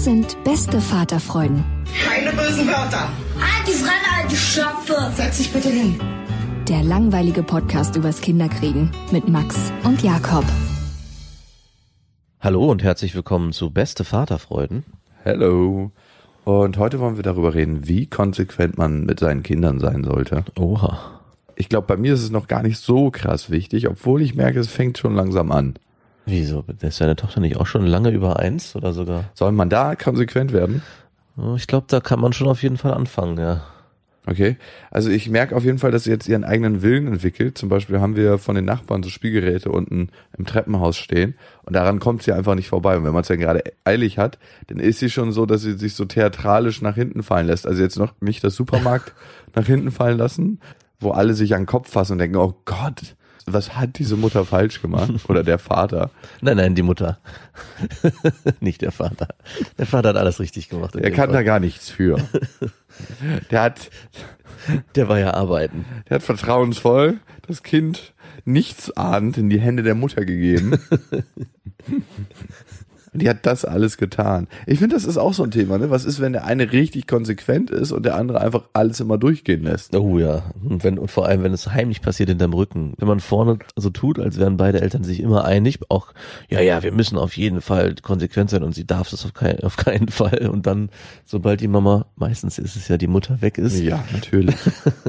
[0.00, 1.62] Das sind beste Vaterfreuden.
[2.06, 3.10] Keine bösen Wörter.
[3.38, 5.12] Halt die Fremde, alte Schöpfe!
[5.14, 6.00] Setz dich bitte hin.
[6.66, 10.46] Der langweilige Podcast übers Kinderkriegen mit Max und Jakob.
[12.40, 14.84] Hallo und herzlich willkommen zu Beste Vaterfreuden.
[15.22, 15.90] Hello.
[16.44, 20.46] Und heute wollen wir darüber reden, wie konsequent man mit seinen Kindern sein sollte.
[20.58, 21.20] Oha.
[21.56, 24.60] Ich glaube, bei mir ist es noch gar nicht so krass wichtig, obwohl ich merke,
[24.60, 25.74] es fängt schon langsam an.
[26.26, 26.64] Wieso?
[26.80, 29.24] Ist deine Tochter nicht auch schon lange über eins oder sogar?
[29.34, 30.82] Soll man da konsequent werden?
[31.56, 33.62] Ich glaube, da kann man schon auf jeden Fall anfangen, ja.
[34.26, 34.58] Okay.
[34.90, 37.56] Also ich merke auf jeden Fall, dass sie jetzt ihren eigenen Willen entwickelt.
[37.56, 42.00] Zum Beispiel haben wir von den Nachbarn so Spielgeräte unten im Treppenhaus stehen und daran
[42.00, 42.96] kommt sie einfach nicht vorbei.
[42.96, 45.72] Und wenn man es ja gerade eilig hat, dann ist sie schon so, dass sie
[45.72, 47.66] sich so theatralisch nach hinten fallen lässt.
[47.66, 49.14] Also jetzt noch nicht das Supermarkt
[49.54, 50.60] nach hinten fallen lassen,
[51.00, 54.44] wo alle sich an den Kopf fassen und denken, oh Gott, was hat diese Mutter
[54.44, 55.12] falsch gemacht?
[55.28, 56.10] Oder der Vater.
[56.40, 57.18] Nein, nein, die Mutter.
[58.60, 59.28] nicht der Vater.
[59.78, 60.94] Der Vater hat alles richtig gemacht.
[60.94, 61.44] dem kann da Fall.
[61.44, 62.16] gar nichts für.
[63.50, 63.90] Der hat,
[64.94, 65.86] Der war ja arbeiten.
[66.08, 68.12] der hat vertrauensvoll das Kind
[68.44, 70.78] nichts ahnt in die Hände der Mutter gegeben.
[73.12, 74.46] Die hat das alles getan.
[74.66, 75.78] Ich finde, das ist auch so ein Thema.
[75.78, 75.90] Ne?
[75.90, 79.64] Was ist, wenn der eine richtig konsequent ist und der andere einfach alles immer durchgehen
[79.64, 79.96] lässt?
[79.96, 80.44] Oh ja.
[80.62, 82.94] Und, wenn, und vor allem, wenn es heimlich passiert hinterm Rücken.
[82.98, 86.12] Wenn man vorne so tut, als wären beide Eltern sich immer einig, auch,
[86.48, 89.60] ja, ja, wir müssen auf jeden Fall konsequent sein und sie darf es auf, kein,
[89.60, 90.48] auf keinen Fall.
[90.48, 90.90] Und dann,
[91.24, 94.56] sobald die Mama, meistens ist es ja die Mutter weg ist, Ja, natürlich.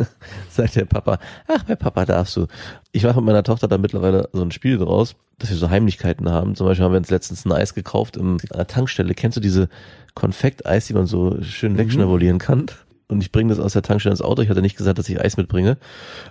[0.49, 2.47] sagt der Papa, ach, bei Papa darfst du.
[2.93, 6.29] Ich mache mit meiner Tochter da mittlerweile so ein Spiel draus, dass wir so Heimlichkeiten
[6.29, 6.55] haben.
[6.55, 9.13] Zum Beispiel haben wir uns letztens ein Eis gekauft an der Tankstelle.
[9.13, 9.69] Kennst du diese
[10.13, 12.65] Konfekt-Eis, die man so schön wegschnabulieren kann?
[13.07, 14.41] Und ich bringe das aus der Tankstelle ins Auto.
[14.41, 15.77] Ich hatte nicht gesagt, dass ich Eis mitbringe.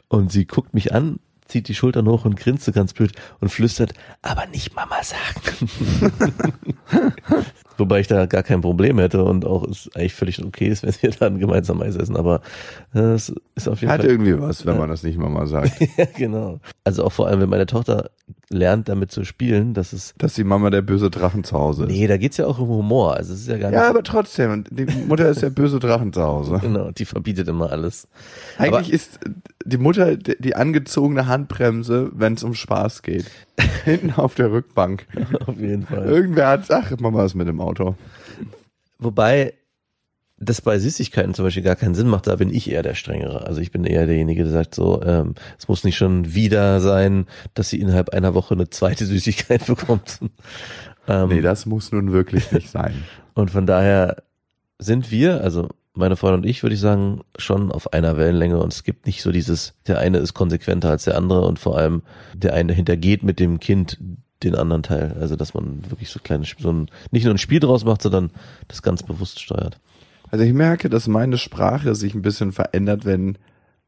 [0.08, 3.48] Und sie guckt mich an, zieht die Schultern hoch und grinst so ganz blöd und
[3.48, 3.92] flüstert,
[4.22, 5.70] aber nicht Mama sagen.
[7.80, 10.94] Wobei ich da gar kein Problem hätte und auch es eigentlich völlig okay ist, wenn
[11.00, 12.16] wir dann gemeinsam Eis essen.
[12.16, 12.42] Aber
[12.94, 15.46] äh, es ist auf jeden Hat Fall irgendwie was, wenn man das nicht mal mal
[15.46, 15.80] sagt.
[15.96, 16.60] ja, genau.
[16.84, 18.10] Also auch vor allem, wenn meine Tochter
[18.50, 20.14] lernt, damit zu spielen, das ist.
[20.18, 21.90] Dass die Mama der böse Drachen zu Hause ist.
[21.90, 23.14] Nee, da geht's ja auch um Humor.
[23.14, 23.78] Also es ist ja gar nicht.
[23.78, 24.64] Ja, aber trotzdem.
[24.70, 26.58] Die Mutter ist der böse Drachen zu Hause.
[26.62, 28.08] genau, die verbietet immer alles.
[28.58, 29.20] Eigentlich ist
[29.64, 33.26] die Mutter die die angezogene Handbremse, wenn es um Spaß geht.
[33.84, 35.06] Hinten auf der Rückbank.
[35.46, 36.06] Auf jeden Fall.
[36.06, 37.96] Irgendwer hat, ach, Mama ist mit dem Auto.
[38.98, 39.54] Wobei
[40.42, 43.46] das bei Süßigkeiten zum Beispiel gar keinen Sinn macht, da bin ich eher der Strengere.
[43.46, 47.26] Also ich bin eher derjenige, der sagt so, ähm, es muss nicht schon wieder sein,
[47.52, 50.20] dass sie innerhalb einer Woche eine zweite Süßigkeit bekommt.
[51.06, 53.04] ähm, Nee, das muss nun wirklich nicht sein.
[53.34, 54.22] Und von daher
[54.78, 58.72] sind wir, also meine Freundin und ich, würde ich sagen, schon auf einer Wellenlänge und
[58.72, 62.02] es gibt nicht so dieses, der eine ist konsequenter als der andere und vor allem
[62.34, 63.98] der eine hintergeht mit dem Kind
[64.42, 65.16] den anderen Teil.
[65.20, 68.30] Also dass man wirklich so kleine, so ein, nicht nur ein Spiel draus macht, sondern
[68.68, 69.80] das ganz bewusst steuert.
[70.30, 73.36] Also ich merke, dass meine Sprache sich ein bisschen verändert, wenn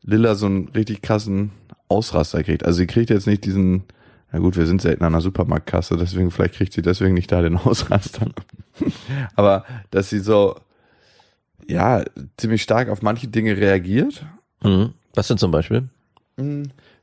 [0.02, 1.52] Lilla so einen richtig krassen
[1.88, 2.64] Ausraster kriegt.
[2.64, 3.84] Also sie kriegt jetzt nicht diesen,
[4.32, 7.42] na gut, wir sind selten an einer Supermarktkasse, deswegen vielleicht kriegt sie deswegen nicht da
[7.42, 8.26] den Ausraster.
[9.36, 10.56] Aber dass sie so,
[11.68, 12.02] ja,
[12.36, 14.24] ziemlich stark auf manche Dinge reagiert.
[14.62, 14.90] Mhm.
[15.14, 15.88] Was denn zum Beispiel?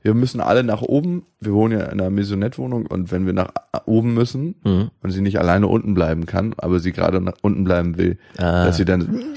[0.01, 1.23] Wir müssen alle nach oben.
[1.39, 3.51] Wir wohnen ja in einer Maisonette-Wohnung und wenn wir nach
[3.85, 4.89] oben müssen Mhm.
[5.03, 8.65] und sie nicht alleine unten bleiben kann, aber sie gerade nach unten bleiben will, Ah.
[8.65, 9.23] dass sie dann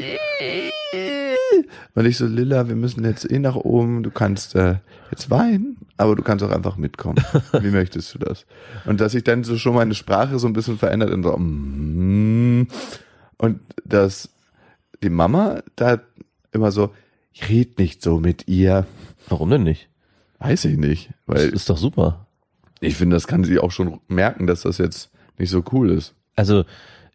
[1.94, 4.02] weil ich so Lilla, wir müssen jetzt eh nach oben.
[4.02, 4.76] Du kannst äh,
[5.10, 7.22] jetzt weinen, aber du kannst auch einfach mitkommen.
[7.60, 8.46] Wie möchtest du das?
[8.86, 12.66] Und dass sich dann so schon meine Sprache so ein bisschen verändert in so mm,
[13.38, 14.30] und dass
[15.02, 16.00] die Mama da
[16.52, 16.90] immer so,
[17.32, 18.86] ich red nicht so mit ihr.
[19.28, 19.88] Warum denn nicht?
[20.38, 22.26] Weiß ich nicht, Das weil ist doch super.
[22.80, 26.14] Ich finde, das kann sie auch schon merken, dass das jetzt nicht so cool ist.
[26.34, 26.64] Also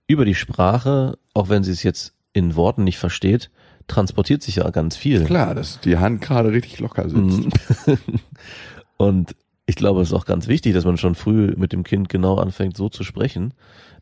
[0.08, 3.50] über die Sprache, auch wenn sie es jetzt in Worten nicht versteht,
[3.88, 5.26] transportiert sich ja ganz viel.
[5.26, 7.88] Klar, dass die Hand gerade richtig locker sitzt.
[7.88, 8.00] Mhm.
[8.98, 9.36] Und
[9.66, 12.38] ich glaube, es ist auch ganz wichtig, dass man schon früh mit dem Kind genau
[12.38, 13.54] anfängt, so zu sprechen,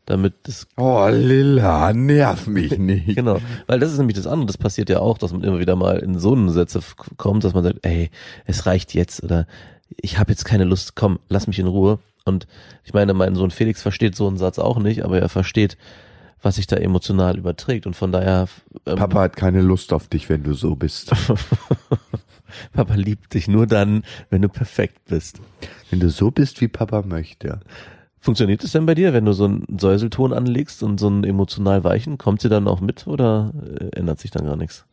[0.06, 3.06] damit das Oh, Lilla, nerv mich nicht.
[3.16, 5.76] Genau, weil das ist nämlich das andere, das passiert ja auch, dass man immer wieder
[5.76, 6.80] mal in so eine Sätze
[7.16, 8.10] kommt, dass man sagt, ey,
[8.46, 9.46] es reicht jetzt oder
[10.00, 11.98] ich habe jetzt keine Lust, komm, lass mich in Ruhe.
[12.24, 12.46] Und
[12.84, 15.76] ich meine, mein Sohn Felix versteht so einen Satz auch nicht, aber er versteht,
[16.42, 18.46] was sich da emotional überträgt und von daher
[18.86, 21.12] ähm, Papa hat keine Lust auf dich, wenn du so bist.
[22.72, 25.40] Papa liebt dich nur dann, wenn du perfekt bist.
[25.90, 27.60] Wenn du so bist, wie Papa möchte.
[28.26, 31.84] Funktioniert es denn bei dir, wenn du so einen Säuselton anlegst und so einen emotional
[31.84, 34.84] weichen, kommt sie dann auch mit oder äh, ändert sich dann gar nichts?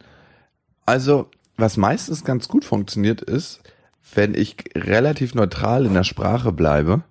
[0.86, 3.62] Also, was meistens ganz gut funktioniert, ist,
[4.14, 7.02] wenn ich relativ neutral in der Sprache bleibe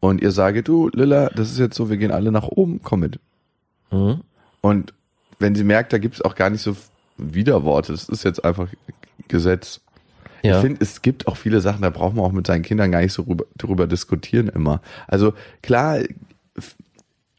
[0.00, 3.00] und ihr sage, du, Lilla, das ist jetzt so, wir gehen alle nach oben, komm
[3.00, 3.20] mit.
[3.90, 4.22] Mhm.
[4.62, 4.94] Und
[5.38, 6.74] wenn sie merkt, da gibt es auch gar nicht so
[7.18, 8.70] Widerworte, das ist jetzt einfach
[9.28, 9.82] Gesetz.
[10.46, 10.56] Ja.
[10.56, 13.00] Ich finde, es gibt auch viele Sachen, da braucht man auch mit seinen Kindern gar
[13.00, 14.80] nicht so drüber, drüber diskutieren immer.
[15.08, 15.98] Also klar,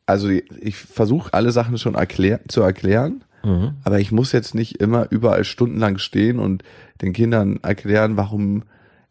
[0.05, 3.73] also ich versuche alle Sachen schon erklär, zu erklären, Mhm.
[3.83, 6.63] aber ich muss jetzt nicht immer überall stundenlang stehen und
[7.01, 8.63] den Kindern erklären, warum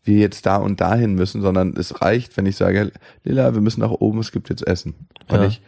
[0.05, 2.93] wir jetzt da und dahin müssen, sondern es reicht, wenn ich sage,
[3.25, 4.95] Lila, wir müssen nach oben, es gibt jetzt Essen.
[5.29, 5.47] Und Ja.
[5.47, 5.61] ich,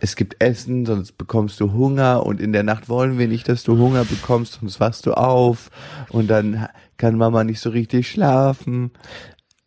[0.00, 3.62] es gibt Essen, sonst bekommst du Hunger und in der Nacht wollen wir nicht, dass
[3.64, 5.70] du Hunger bekommst, sonst wachst du auf
[6.10, 8.90] und dann kann Mama nicht so richtig schlafen.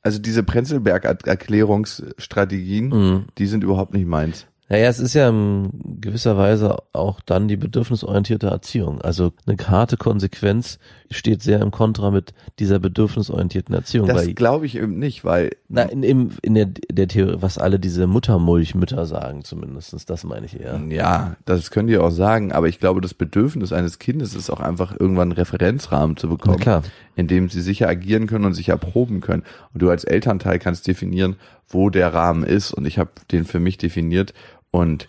[0.02, 3.26] Also diese Prenzlberg-Erklärungsstrategien, Mhm.
[3.38, 4.48] die sind überhaupt nicht meins.
[4.72, 9.02] Naja, es ist ja in gewisser Weise auch dann die bedürfnisorientierte Erziehung.
[9.02, 10.78] Also eine harte Konsequenz
[11.10, 14.08] steht sehr im Kontra mit dieser bedürfnisorientierten Erziehung.
[14.08, 17.80] Das glaube ich eben nicht, weil na, in, im, in der, der Theorie, was alle
[17.80, 20.80] diese Muttermulchmütter sagen zumindestens, das meine ich eher.
[20.90, 24.60] Ja, das können die auch sagen, aber ich glaube, das Bedürfnis eines Kindes ist auch
[24.60, 26.84] einfach irgendwann einen Referenzrahmen zu Na bekommen, klar.
[27.16, 29.42] in dem sie sicher agieren können und sich erproben können.
[29.74, 31.38] Und du als Elternteil kannst definieren,
[31.68, 32.74] wo der Rahmen ist.
[32.74, 34.34] Und ich habe den für mich definiert
[34.72, 35.08] und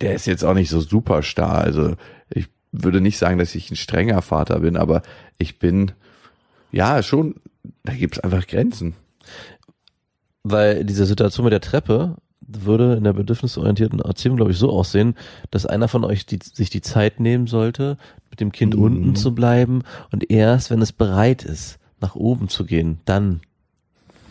[0.00, 1.58] der ist jetzt auch nicht so super starr.
[1.58, 1.96] Also
[2.30, 5.02] ich würde nicht sagen, dass ich ein strenger Vater bin, aber
[5.38, 5.92] ich bin
[6.72, 7.36] ja schon,
[7.84, 8.94] da gibt's einfach Grenzen.
[10.42, 15.16] Weil diese Situation mit der Treppe würde in der bedürfnisorientierten Erziehung, glaube ich, so aussehen,
[15.50, 17.96] dass einer von euch die, sich die Zeit nehmen sollte,
[18.30, 18.82] mit dem Kind Mhm.
[18.82, 19.82] unten zu bleiben
[20.12, 23.40] und erst, wenn es bereit ist, nach oben zu gehen, dann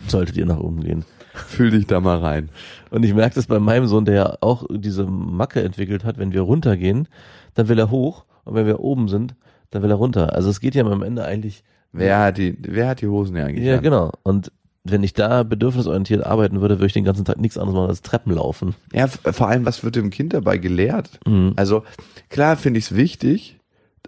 [0.08, 1.04] solltet ihr nach oben gehen.
[1.36, 2.48] Fühl dich da mal rein.
[2.90, 6.32] Und ich merke das bei meinem Sohn, der ja auch diese Macke entwickelt hat, wenn
[6.32, 7.08] wir runtergehen,
[7.54, 9.34] dann will er hoch und wenn wir oben sind,
[9.70, 10.34] dann will er runter.
[10.34, 11.64] Also es geht ja am Ende eigentlich.
[11.92, 13.64] Wer hat die, wer hat die Hosen ja eigentlich?
[13.64, 13.82] Ja, an?
[13.82, 14.12] genau.
[14.22, 14.52] Und
[14.84, 18.02] wenn ich da bedürfnisorientiert arbeiten würde, würde ich den ganzen Tag nichts anderes machen als
[18.02, 18.74] Treppen laufen.
[18.92, 21.18] Ja, vor allem, was wird dem Kind dabei gelehrt?
[21.26, 21.54] Mhm.
[21.56, 21.84] Also
[22.28, 23.58] klar finde ich es wichtig,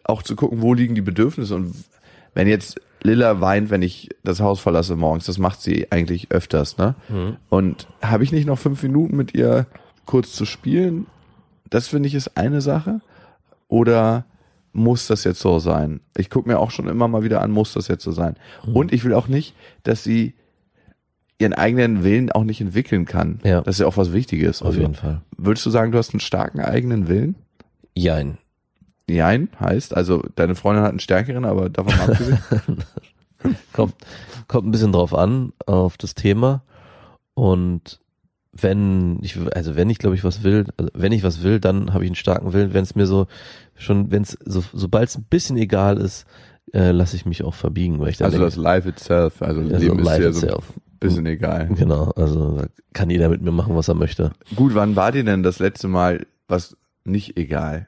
[0.05, 1.75] auch zu gucken, wo liegen die Bedürfnisse und
[2.35, 6.77] wenn jetzt Lilla weint, wenn ich das Haus verlasse morgens, das macht sie eigentlich öfters,
[6.79, 6.95] ne?
[7.49, 9.67] Und habe ich nicht noch fünf Minuten mit ihr
[10.07, 11.07] kurz zu spielen?
[11.71, 13.01] Das finde ich ist eine Sache.
[13.69, 14.25] Oder
[14.73, 16.01] muss das jetzt so sein?
[16.17, 18.37] Ich gucke mir auch schon immer mal wieder an, muss das jetzt so sein?
[18.73, 20.35] Und ich will auch nicht, dass sie
[21.39, 23.39] ihren eigenen Willen auch nicht entwickeln kann.
[23.45, 23.61] Ja.
[23.61, 24.61] Das ist ja auch was Wichtiges.
[24.63, 25.21] Auf Also, jeden Fall.
[25.37, 27.37] Würdest du sagen, du hast einen starken eigenen Willen?
[27.95, 28.39] Jein.
[29.09, 32.39] Nein, heißt, also deine Freundin hat einen stärkeren, aber davon mal abgesehen.
[33.73, 33.95] Kommt,
[34.49, 36.63] kommt ein bisschen drauf an, auf das Thema.
[37.35, 38.01] Und
[38.53, 41.95] wenn ich, also wenn ich glaube ich was will, also wenn ich was will, dann
[41.95, 42.75] habe ich einen starken Willen.
[42.75, 43.29] Wenn es mir so
[43.77, 46.27] schon, wenn es so, sobald es ein bisschen egal ist,
[46.73, 49.61] äh, lasse ich mich auch verbiegen, weil ich dann Also denke, das Life itself, also
[49.61, 50.63] also Leben ist ja so
[51.01, 51.69] bisschen egal.
[51.77, 52.63] Genau, also
[52.93, 54.33] kann jeder mit mir machen, was er möchte.
[54.57, 57.87] Gut, wann war dir denn das letzte Mal was nicht egal?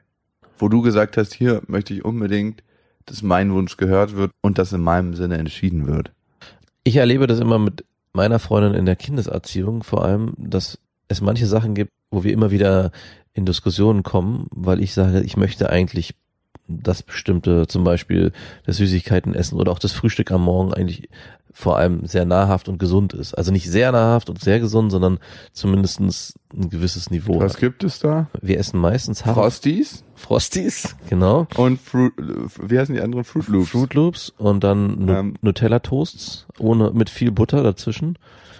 [0.61, 2.61] Wo du gesagt hast, hier möchte ich unbedingt,
[3.07, 6.11] dass mein Wunsch gehört wird und das in meinem Sinne entschieden wird.
[6.83, 10.77] Ich erlebe das immer mit meiner Freundin in der Kindeserziehung, vor allem, dass
[11.07, 12.91] es manche Sachen gibt, wo wir immer wieder
[13.33, 16.13] in Diskussionen kommen, weil ich sage, ich möchte eigentlich
[16.67, 18.31] das bestimmte, zum Beispiel
[18.63, 21.09] das Süßigkeiten essen oder auch das Frühstück am Morgen eigentlich
[21.53, 23.33] vor allem sehr nahrhaft und gesund ist.
[23.33, 25.19] Also nicht sehr nahrhaft und sehr gesund, sondern
[25.51, 27.39] zumindestens ein gewisses Niveau.
[27.39, 28.29] Was gibt es da?
[28.41, 31.47] Wir essen meistens Hafer Frosties Frosties, genau.
[31.57, 32.13] und Fruit,
[32.61, 33.23] wie heißen die anderen?
[33.23, 33.69] Fruit Loops.
[33.69, 35.33] Fruit Loops und dann Ähm.
[35.41, 38.17] Nutella Toasts ohne mit viel Butter dazwischen.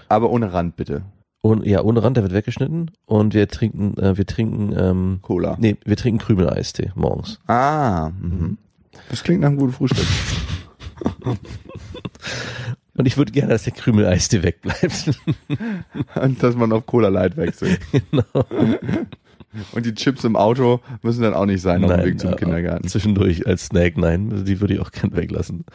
[0.10, 1.04] Aber ohne Rand bitte.
[1.42, 5.56] Und ja, ohne Rand, der wird weggeschnitten und wir trinken, äh, wir trinken, ähm, Cola.
[5.60, 7.40] nee, wir trinken Krümeleistee morgens.
[7.48, 8.58] Ah, mhm.
[9.10, 10.06] das klingt nach einem guten Frühstück.
[12.96, 15.12] Und ich würde gerne, dass der Krümel-Eistee wegbleibt.
[16.22, 17.80] Und dass man auf Cola Light wechselt.
[17.92, 18.46] genau.
[19.74, 22.36] Und die Chips im Auto müssen dann auch nicht sein auf dem Weg zum äh,
[22.36, 22.88] Kindergarten.
[22.88, 25.66] Zwischendurch als Snack, nein, die würde ich auch gern weglassen.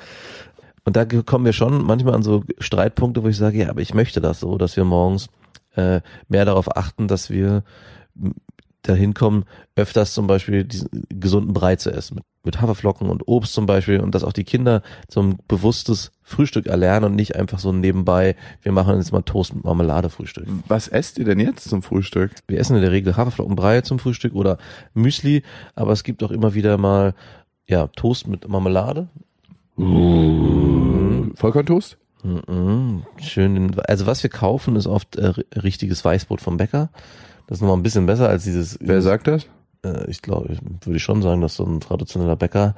[0.85, 3.93] Und da kommen wir schon manchmal an so Streitpunkte, wo ich sage, ja, aber ich
[3.93, 5.29] möchte das so, dass wir morgens
[5.75, 7.65] äh, mehr darauf achten, dass wir
[8.87, 12.17] dahin kommen, öfters zum Beispiel diesen gesunden Brei zu essen.
[12.17, 16.13] Mit, mit Haferflocken und Obst zum Beispiel und dass auch die Kinder so ein bewusstes
[16.23, 20.47] Frühstück erlernen und nicht einfach so nebenbei, wir machen jetzt mal Toast mit Marmelade Frühstück.
[20.69, 22.33] Was esst ihr denn jetzt zum Frühstück?
[22.49, 24.59] Wir essen in der Regel Haferflockenbrei zum Frühstück oder
[24.95, 25.43] Müsli,
[25.75, 27.15] aber es gibt auch immer wieder mal
[27.67, 29.09] ja, Toast mit Marmelade.
[29.77, 31.99] Vollkorntoast?
[32.23, 33.79] Mhm, schön.
[33.87, 36.91] Also was wir kaufen, ist oft äh, richtiges Weißbrot vom Bäcker.
[37.47, 38.79] Das ist nochmal ein bisschen besser als dieses.
[38.81, 39.47] Wer sagt das?
[39.85, 42.75] Äh, ich glaube, ich- würde ich schon sagen, dass so ein traditioneller Bäcker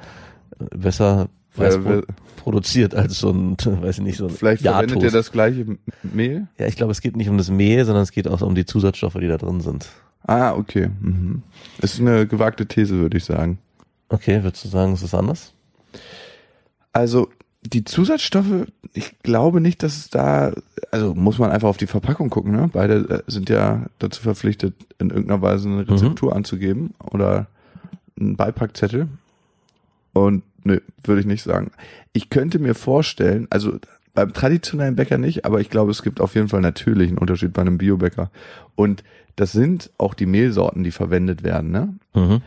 [0.59, 2.05] äh, besser Weißbrot
[2.37, 5.65] produziert als so ein, weiß ich nicht, so ein Vielleicht verwendet ihr das gleiche
[6.03, 6.47] Mehl?
[6.57, 8.65] Ja, ich glaube, es geht nicht um das Mehl, sondern es geht auch um die
[8.65, 9.87] Zusatzstoffe, die da drin sind.
[10.23, 10.89] Ah, okay.
[11.01, 11.41] Mhm.
[11.81, 13.57] Ist eine gewagte These, würde ich sagen.
[14.09, 15.53] Okay, würdest du sagen, es ist anders?
[16.93, 17.29] Also
[17.61, 20.53] die Zusatzstoffe, ich glaube nicht, dass es da,
[20.91, 22.69] also muss man einfach auf die Verpackung gucken, ne?
[22.71, 27.47] Beide äh, sind ja dazu verpflichtet, in irgendeiner Weise eine Rezeptur anzugeben oder
[28.19, 29.07] einen Beipackzettel.
[30.13, 31.71] Und nö, würde ich nicht sagen.
[32.13, 33.77] Ich könnte mir vorstellen, also
[34.13, 37.53] beim traditionellen Bäcker nicht, aber ich glaube, es gibt auf jeden Fall natürlich einen Unterschied
[37.53, 38.31] bei einem Biobäcker.
[38.75, 39.03] Und
[39.35, 41.93] das sind auch die Mehlsorten, die verwendet werden, ne?
[42.13, 42.41] Mhm.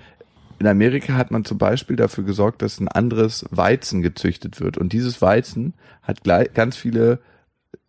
[0.62, 4.78] In Amerika hat man zum Beispiel dafür gesorgt, dass ein anderes Weizen gezüchtet wird.
[4.78, 7.18] Und dieses Weizen hat gleich, ganz viele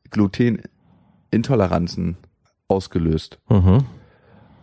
[0.10, 2.18] Glutenintoleranzen
[2.68, 3.38] ausgelöst.
[3.48, 3.86] Mhm.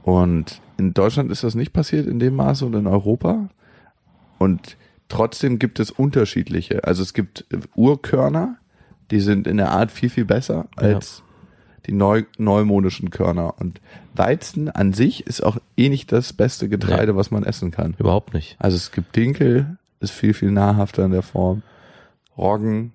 [0.02, 3.48] Und in Deutschland ist das nicht passiert in dem Maße und in Europa.
[4.38, 4.76] Und
[5.08, 6.82] trotzdem gibt es unterschiedliche.
[6.82, 8.56] Also es gibt Urkörner,
[9.12, 11.22] die sind in der Art viel, viel besser als
[11.86, 13.54] die neu, neumodischen Körner.
[13.58, 13.80] Und
[14.14, 17.94] Weizen an sich ist auch eh nicht das beste Getreide, was man essen kann.
[17.98, 18.56] Überhaupt nicht.
[18.58, 21.62] Also es gibt Dinkel, ist viel, viel nahrhafter in der Form.
[22.36, 22.92] Roggen,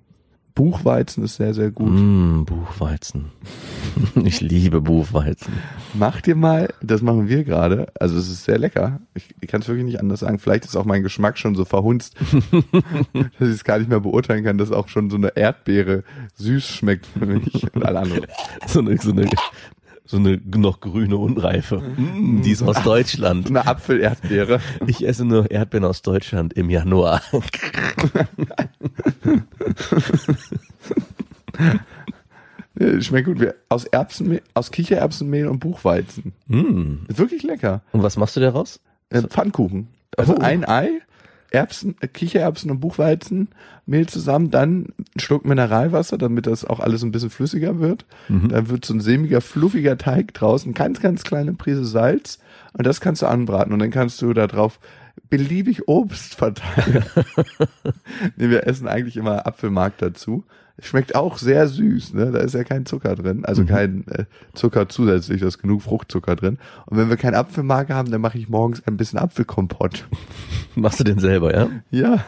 [0.56, 1.92] Buchweizen ist sehr, sehr gut.
[1.92, 3.26] Mm, Buchweizen.
[4.24, 5.54] ich liebe Buchweizen.
[5.94, 9.02] Mach dir mal, das machen wir gerade, also es ist sehr lecker.
[9.14, 10.40] Ich, ich kann es wirklich nicht anders sagen.
[10.40, 12.16] Vielleicht ist auch mein Geschmack schon so verhunzt,
[13.14, 16.66] dass ich es gar nicht mehr beurteilen kann, dass auch schon so eine Erdbeere süß
[16.66, 18.28] schmeckt für mich und alle anderen.
[18.66, 19.28] So eine, so eine,
[20.06, 21.80] so eine noch grüne Unreife.
[21.98, 23.48] Mm, die ist aus Deutschland.
[23.48, 24.60] eine Apfel-Erdbeere.
[24.88, 27.22] Ich esse nur Erdbeeren aus Deutschland im Januar.
[32.78, 33.54] Ja, Schmeckt gut.
[33.70, 36.34] Aus Erbsenmehl, aus Kichererbsenmehl und Buchweizen.
[36.48, 37.06] Mm.
[37.08, 37.82] Ist wirklich lecker.
[37.94, 38.82] Und was machst du daraus?
[39.10, 39.88] Äh, Pfannkuchen.
[40.18, 40.42] Also Oh.
[40.42, 40.90] ein Ei,
[41.56, 43.48] Erbsen, äh, Kichererbsen und Buchweizen,
[43.86, 48.06] Mehl zusammen, dann ein Schluck Mineralwasser, damit das auch alles ein bisschen flüssiger wird.
[48.50, 52.40] Dann wird so ein sämiger, fluffiger Teig draußen, ganz, ganz kleine Prise Salz
[52.74, 54.80] und das kannst du anbraten und dann kannst du da drauf
[55.30, 57.06] beliebig Obst verteilen.
[58.36, 60.44] nee, wir essen eigentlich immer Apfelmark dazu.
[60.80, 62.32] Schmeckt auch sehr süß, ne?
[62.32, 66.36] Da ist ja kein Zucker drin, also kein äh, Zucker zusätzlich, da ist genug Fruchtzucker
[66.36, 66.58] drin.
[66.86, 70.08] Und wenn wir kein Apfelmark haben, dann mache ich morgens ein bisschen Apfelkompott.
[70.76, 71.70] Machst du den selber, ja?
[71.92, 72.26] Ja.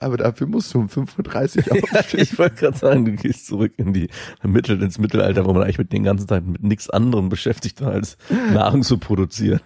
[0.00, 2.22] Aber dafür musst du um 5.30 Uhr aufstehen.
[2.22, 4.08] Ich wollte gerade sagen, du gehst zurück in die
[4.42, 7.92] Mittel, ins Mittelalter, wo man eigentlich mit den ganzen Tag mit nichts anderem beschäftigt war,
[7.92, 8.16] als
[8.52, 9.60] Nahrung zu produzieren.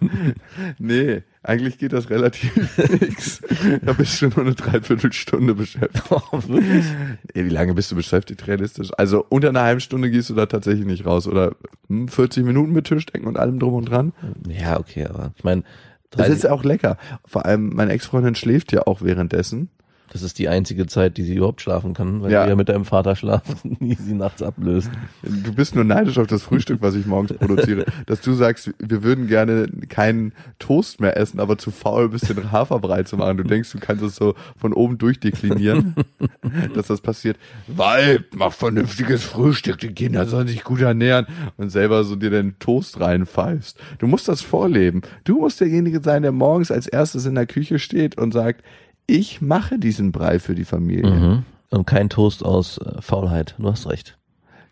[0.79, 3.41] nee, eigentlich geht das relativ fix.
[3.81, 6.05] Da bist du nur eine Dreiviertelstunde beschäftigt.
[7.33, 8.91] Ey, wie lange bist du beschäftigt, realistisch?
[8.97, 11.27] Also unter einer halben Stunde gehst du da tatsächlich nicht raus.
[11.27, 11.55] Oder
[11.87, 14.13] hm, 40 Minuten mit Tischdecken und allem drum und dran.
[14.47, 15.63] Ja, okay, aber ich meine,
[16.11, 16.97] Das ist auch lecker.
[17.25, 19.69] Vor allem, meine Ex-Freundin schläft ja auch währenddessen.
[20.13, 22.43] Das ist die einzige Zeit, die sie überhaupt schlafen kann, weil Ja.
[22.43, 24.91] sie ja mit deinem Vater schlafen, die sie nachts ablöst.
[25.23, 27.85] Du bist nur neidisch auf das Frühstück, was ich morgens produziere.
[28.07, 32.51] Dass du sagst, wir würden gerne keinen Toast mehr essen, aber zu faul bist, den
[32.51, 33.37] Haferbrei zu machen.
[33.37, 35.95] Du denkst, du kannst es so von oben durchdeklinieren,
[36.73, 37.37] dass das passiert.
[37.67, 41.25] Weib, mach vernünftiges Frühstück, die Kinder sollen sich gut ernähren
[41.57, 43.79] und selber so dir den Toast reinpfeifst.
[43.99, 45.01] Du musst das vorleben.
[45.23, 48.63] Du musst derjenige sein, der morgens als erstes in der Küche steht und sagt,
[49.11, 51.09] ich mache diesen Brei für die Familie.
[51.11, 51.43] Mhm.
[51.69, 53.55] Und kein Toast aus äh, Faulheit.
[53.57, 54.17] Du hast recht.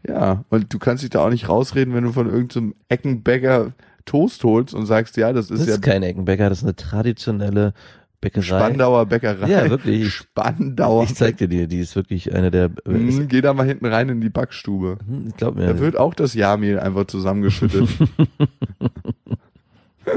[0.08, 3.74] Ja, und du kannst dich da auch nicht rausreden, wenn du von irgendeinem Eckenbäcker
[4.06, 6.76] Toast holst und sagst, ja, das ist Das ja ist kein Eckenbäcker, das ist eine
[6.76, 7.74] traditionelle
[8.22, 8.42] Bäckerei.
[8.44, 9.48] Spandauer Bäckerei.
[9.50, 10.14] Ja, wirklich.
[10.14, 11.04] Spandauer.
[11.04, 12.66] Ich zeig dir die, die ist wirklich eine der.
[12.86, 14.98] äh, Hm, Geh da mal hinten rein in die Backstube.
[15.28, 15.68] Ich glaube mir.
[15.68, 17.88] Da wird auch das Jahrmehl einfach zusammengeschüttet.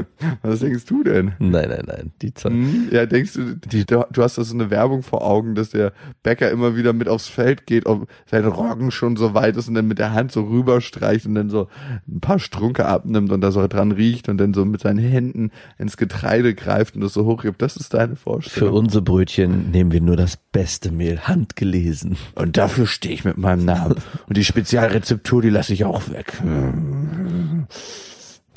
[0.41, 1.33] Was denkst du denn?
[1.39, 2.11] Nein, nein, nein.
[2.21, 2.51] Die Zeit.
[2.51, 2.89] Hm?
[2.91, 6.51] Ja, denkst du, die, du, hast da so eine Werbung vor Augen, dass der Bäcker
[6.51, 9.87] immer wieder mit aufs Feld geht, ob sein Roggen schon so weit ist und dann
[9.87, 11.67] mit der Hand so rüberstreicht und dann so
[12.07, 15.51] ein paar Strunke abnimmt und da so dran riecht und dann so mit seinen Händen
[15.77, 17.61] ins Getreide greift und das so hochhebt.
[17.61, 18.73] Das ist deine Für Vorstellung.
[18.73, 22.17] unsere Brötchen nehmen wir nur das beste Mehl, handgelesen.
[22.35, 23.95] Und dafür stehe ich mit meinem Namen.
[24.27, 26.41] Und die Spezialrezeptur, die lasse ich auch weg.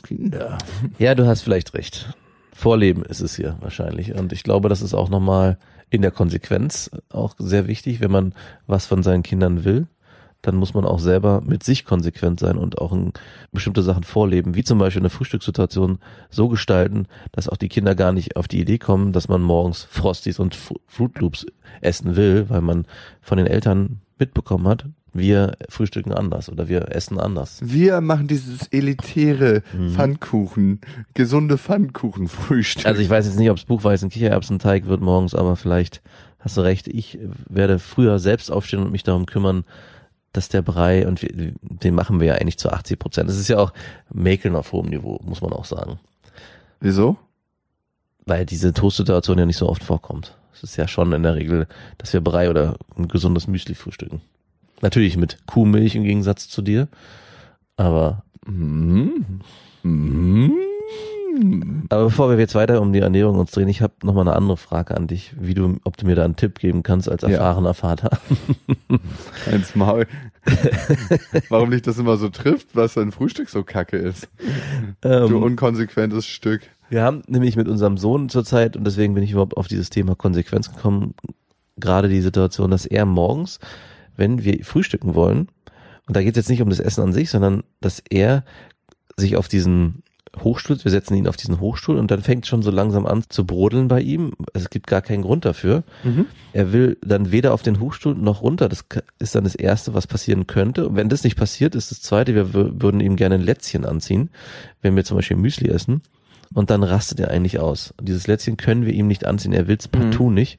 [0.06, 0.58] Kinder.
[0.98, 2.14] Ja, du hast vielleicht recht.
[2.52, 4.14] Vorleben ist es hier wahrscheinlich.
[4.14, 5.58] Und ich glaube, das ist auch nochmal
[5.90, 8.34] in der Konsequenz auch sehr wichtig, wenn man
[8.66, 9.86] was von seinen Kindern will.
[10.42, 13.12] Dann muss man auch selber mit sich konsequent sein und auch in
[13.50, 15.98] bestimmte Sachen vorleben, wie zum Beispiel eine Frühstückssituation
[16.30, 19.82] so gestalten, dass auch die Kinder gar nicht auf die Idee kommen, dass man morgens
[19.82, 21.46] Frosties und Fruit Loops
[21.80, 22.86] essen will, weil man
[23.22, 24.86] von den Eltern mitbekommen hat,
[25.18, 27.58] wir frühstücken anders oder wir essen anders.
[27.62, 29.62] Wir machen dieses elitäre
[29.94, 30.80] Pfannkuchen,
[31.14, 32.86] gesunde Pfannkuchenfrühstück.
[32.86, 36.02] Also ich weiß jetzt nicht, ob es Buchweißen Kichererbsenteig wird morgens, aber vielleicht
[36.38, 36.88] hast du recht.
[36.88, 37.18] Ich
[37.48, 39.64] werde früher selbst aufstehen und mich darum kümmern,
[40.32, 43.28] dass der Brei, und wir, den machen wir ja eigentlich zu 80 Prozent.
[43.28, 43.72] Das ist ja auch
[44.12, 45.98] Mäkeln auf hohem Niveau, muss man auch sagen.
[46.80, 47.16] Wieso?
[48.26, 50.36] Weil diese Toast-Situation ja nicht so oft vorkommt.
[50.52, 51.66] Es ist ja schon in der Regel,
[51.98, 54.20] dass wir Brei oder ein gesundes Müsli frühstücken.
[54.82, 56.88] Natürlich mit Kuhmilch im Gegensatz zu dir.
[57.76, 59.40] Aber, Mhm.
[59.82, 60.52] Mhm.
[61.88, 64.34] aber bevor wir jetzt weiter um die Ernährung uns drehen, ich habe noch mal eine
[64.34, 67.22] andere Frage an dich, wie du, ob du mir da einen Tipp geben kannst als
[67.22, 68.18] erfahrener Vater.
[69.52, 70.06] Ins Maul.
[71.48, 74.28] Warum dich das immer so trifft, was dein Frühstück so kacke ist.
[75.00, 76.62] Du Ähm, unkonsequentes Stück.
[76.88, 80.14] Wir haben nämlich mit unserem Sohn zurzeit, und deswegen bin ich überhaupt auf dieses Thema
[80.14, 81.14] Konsequenz gekommen,
[81.76, 83.58] gerade die Situation, dass er morgens,
[84.16, 85.48] wenn wir frühstücken wollen,
[86.06, 88.44] und da geht es jetzt nicht um das Essen an sich, sondern dass er
[89.16, 90.02] sich auf diesen
[90.38, 93.46] Hochstuhl, wir setzen ihn auf diesen Hochstuhl und dann fängt schon so langsam an zu
[93.46, 94.32] brodeln bei ihm.
[94.52, 95.82] Es gibt gar keinen Grund dafür.
[96.52, 98.68] Er will dann weder auf den Hochstuhl noch runter.
[98.68, 98.84] Das
[99.18, 100.88] ist dann das Erste, was passieren könnte.
[100.88, 103.86] Und wenn das nicht passiert, ist das Zweite, wir wür- würden ihm gerne ein Lätzchen
[103.86, 104.28] anziehen,
[104.82, 106.02] wenn wir zum Beispiel Müsli essen.
[106.52, 107.94] Und dann rastet er eigentlich aus.
[107.96, 109.54] Und dieses Lätzchen können wir ihm nicht anziehen.
[109.54, 110.58] Er will es partout nicht.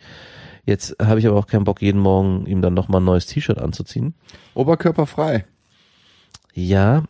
[0.68, 3.58] Jetzt habe ich aber auch keinen Bock, jeden Morgen ihm dann nochmal ein neues T-Shirt
[3.58, 4.14] anzuziehen.
[4.54, 5.46] Oberkörperfrei.
[6.54, 7.04] Ja,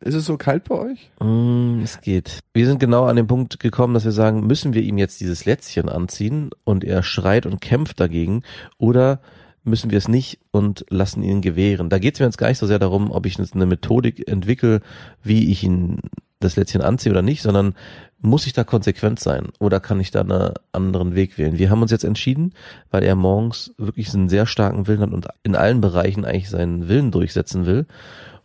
[0.00, 1.10] Ist es so kalt bei euch?
[1.20, 2.40] Mm, Es geht.
[2.52, 5.44] Wir sind genau an den Punkt gekommen, dass wir sagen, müssen wir ihm jetzt dieses
[5.44, 8.42] Lätzchen anziehen und er schreit und kämpft dagegen
[8.78, 9.20] oder
[9.64, 11.88] müssen wir es nicht und lassen ihn gewähren.
[11.88, 14.28] Da geht es mir jetzt gar nicht so sehr darum, ob ich jetzt eine Methodik
[14.28, 14.80] entwickle,
[15.22, 16.00] wie ich ihn
[16.42, 17.74] das Lätzchen anziehe oder nicht, sondern
[18.20, 21.58] muss ich da konsequent sein oder kann ich da einen anderen Weg wählen?
[21.58, 22.54] Wir haben uns jetzt entschieden,
[22.90, 26.88] weil er morgens wirklich einen sehr starken Willen hat und in allen Bereichen eigentlich seinen
[26.88, 27.86] Willen durchsetzen will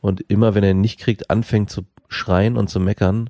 [0.02, 3.30] und immer, wenn er ihn nicht kriegt, anfängt zu schreien und zu meckern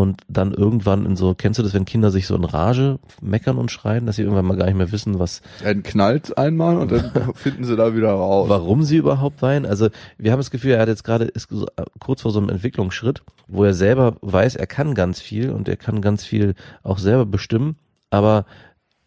[0.00, 3.58] und dann irgendwann in so, kennst du das, wenn Kinder sich so in Rage meckern
[3.58, 6.92] und schreien, dass sie irgendwann mal gar nicht mehr wissen, was, Dann knallt einmal und
[6.92, 8.48] dann finden sie da wieder raus.
[8.48, 9.66] warum sie überhaupt weinen.
[9.66, 12.48] Also wir haben das Gefühl, er hat jetzt gerade, ist äh, kurz vor so einem
[12.48, 16.98] Entwicklungsschritt, wo er selber weiß, er kann ganz viel und er kann ganz viel auch
[16.98, 17.76] selber bestimmen,
[18.10, 18.44] aber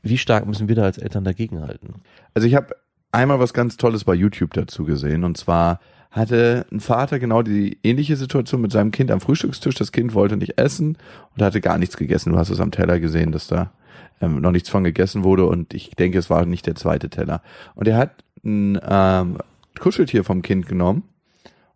[0.04, 1.96] wie stark müssen wir da als Eltern dagegenhalten?
[2.34, 2.76] Also ich habe
[3.12, 5.80] einmal was ganz Tolles bei YouTube dazu gesehen und zwar
[6.12, 9.76] hatte ein Vater genau die ähnliche Situation mit seinem Kind am Frühstückstisch.
[9.76, 10.97] Das Kind wollte nicht essen
[11.36, 12.34] und hatte gar nichts gegessen.
[12.34, 13.71] Du hast es am Teller gesehen, dass da
[14.19, 17.41] ähm, noch nichts von gegessen wurde und ich denke, es war nicht der zweite Teller.
[17.76, 18.12] Und er hat
[18.43, 19.38] ein ähm,
[19.80, 21.04] Kuscheltier vom Kind genommen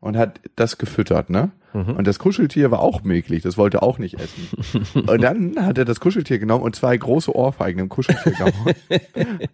[0.02, 1.52] und hat das gefüttert, ne?
[1.76, 5.04] Und das Kuscheltier war auch mäglich, das wollte auch nicht essen.
[5.08, 8.76] und dann hat er das Kuscheltier genommen und zwei große Ohrfeigen im Kuscheltier gehauen.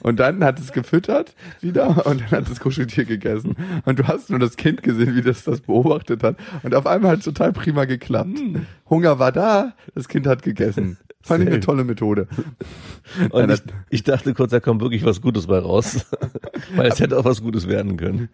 [0.00, 3.56] Und dann hat es gefüttert wieder und dann hat das Kuscheltier gegessen.
[3.84, 6.36] Und du hast nur das Kind gesehen, wie das das beobachtet hat.
[6.62, 8.38] Und auf einmal hat es total prima geklappt.
[8.88, 10.98] Hunger war da, das Kind hat gegessen.
[11.20, 12.28] Fand ich eine tolle Methode.
[13.30, 16.06] Und ich, ich dachte kurz, da kommt wirklich was Gutes bei raus.
[16.74, 18.28] Weil es hätte auch was Gutes werden können.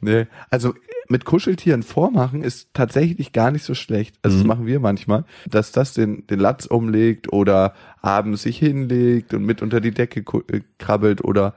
[0.00, 0.26] Nee.
[0.50, 0.74] Also
[1.08, 4.16] mit Kuscheltieren vormachen ist tatsächlich gar nicht so schlecht.
[4.22, 9.34] Also das machen wir manchmal, dass das den, den Latz umlegt oder abends sich hinlegt
[9.34, 10.20] und mit unter die Decke
[10.52, 11.54] äh, krabbelt oder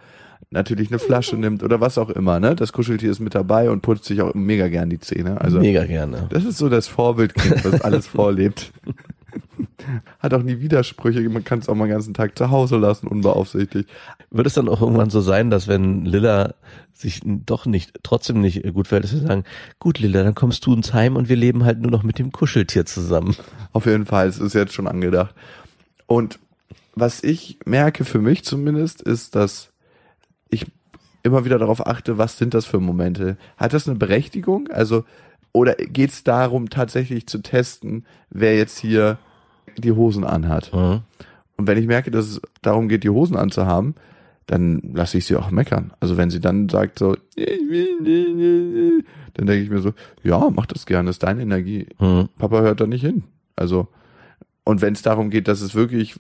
[0.52, 2.40] natürlich eine Flasche nimmt oder was auch immer.
[2.40, 2.56] Ne?
[2.56, 5.40] Das Kuscheltier ist mit dabei und putzt sich auch mega gern die Zähne.
[5.40, 6.28] Also Mega gerne.
[6.30, 8.72] das ist so das Vorbildkind, was alles vorlebt.
[10.20, 11.28] Hat auch nie Widersprüche.
[11.30, 13.90] Man kann es auch mal den ganzen Tag zu Hause lassen, unbeaufsichtigt.
[14.32, 16.56] Wird es dann auch irgendwann so sein, dass wenn Lilla
[16.94, 19.46] sich doch nicht, trotzdem nicht gut fällt, dass wir sagen,
[19.80, 22.32] gut Lilla, dann kommst du ins Heim und wir leben halt nur noch mit dem
[22.32, 23.36] Kuscheltier zusammen.
[23.72, 25.34] Auf jeden Fall, es ist jetzt schon angedacht.
[26.08, 26.40] Und
[26.96, 29.72] was ich merke für mich zumindest, ist, dass
[30.50, 30.66] ich
[31.24, 33.38] immer wieder darauf achte, was sind das für Momente?
[33.58, 34.68] Hat das eine Berechtigung?
[34.70, 35.06] Also
[35.52, 39.18] Oder geht es darum, tatsächlich zu testen, wer jetzt hier
[39.78, 40.72] die Hosen anhat?
[40.74, 41.02] Mhm.
[41.58, 43.96] Und wenn ich merke, dass es darum geht, die Hosen anzuhaben,
[44.46, 45.92] dann lasse ich sie auch meckern.
[46.00, 51.08] Also wenn sie dann sagt so, dann denke ich mir so, ja, mach das gerne,
[51.08, 51.88] das ist deine Energie.
[52.00, 52.30] Mhm.
[52.38, 53.24] Papa hört da nicht hin.
[53.56, 53.88] Also,
[54.64, 56.16] und wenn es darum geht, dass es wirklich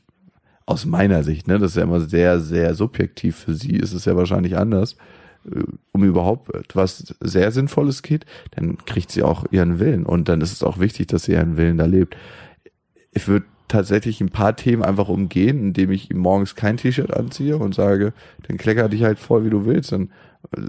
[0.65, 4.05] aus meiner Sicht, ne, das ist ja immer sehr, sehr subjektiv für sie, ist es
[4.05, 4.97] ja wahrscheinlich anders,
[5.45, 10.05] äh, um überhaupt etwas sehr Sinnvolles geht, dann kriegt sie auch ihren Willen.
[10.05, 12.15] Und dann ist es auch wichtig, dass sie ihren Willen da lebt.
[13.11, 17.57] Ich würde tatsächlich ein paar Themen einfach umgehen, indem ich ihm morgens kein T-Shirt anziehe
[17.57, 18.13] und sage,
[18.47, 20.11] dann klecker dich halt voll, wie du willst, dann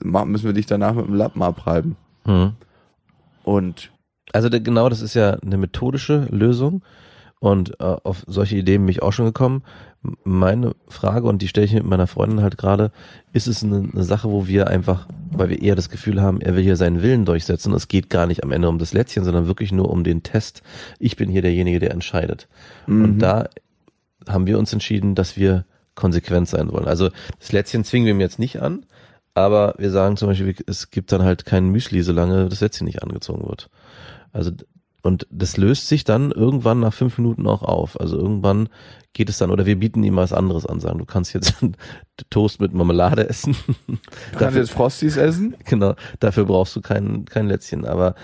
[0.04, 1.96] ma- müssen wir dich danach mit dem Lappen abreiben.
[2.26, 2.52] Mhm.
[3.44, 3.90] Und
[4.32, 6.82] Also genau, das ist ja eine methodische Lösung
[7.40, 9.64] und äh, auf solche Ideen bin ich auch schon gekommen.
[10.24, 12.92] Meine Frage, und die stelle ich mit meiner Freundin halt gerade,
[13.32, 16.54] ist es eine, eine Sache, wo wir einfach, weil wir eher das Gefühl haben, er
[16.54, 17.72] will hier seinen Willen durchsetzen.
[17.72, 20.62] Es geht gar nicht am Ende um das Lätzchen, sondern wirklich nur um den Test.
[20.98, 22.46] Ich bin hier derjenige, der entscheidet.
[23.04, 23.48] Und da
[24.28, 26.86] haben wir uns entschieden, dass wir konsequent sein wollen.
[26.86, 28.84] Also das Lätzchen zwingen wir ihm jetzt nicht an,
[29.32, 33.02] aber wir sagen zum Beispiel, es gibt dann halt kein Müsli, solange das Lätzchen nicht
[33.02, 33.70] angezogen wird.
[34.32, 34.50] Also
[35.02, 37.98] und das löst sich dann irgendwann nach fünf Minuten auch auf.
[37.98, 38.68] Also irgendwann
[39.12, 41.54] geht es dann, oder wir bieten ihm was anderes an, sagen, du kannst jetzt
[42.30, 43.56] Toast mit Marmelade essen.
[43.86, 45.56] du kannst jetzt Frosties essen?
[45.64, 47.86] genau, dafür brauchst du kein, kein Lätzchen.
[47.86, 48.14] Aber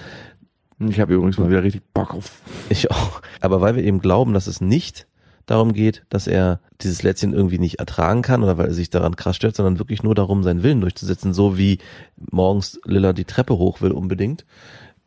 [0.79, 2.43] Ich habe übrigens mal wieder richtig Bock auf.
[2.69, 3.23] ich auch.
[3.41, 5.07] Aber weil wir eben glauben, dass es nicht
[5.47, 9.17] darum geht, dass er dieses Lätzchen irgendwie nicht ertragen kann oder weil er sich daran
[9.17, 11.79] krass stört, sondern wirklich nur darum, seinen Willen durchzusetzen, so wie
[12.17, 14.45] morgens Lilla die Treppe hoch will unbedingt,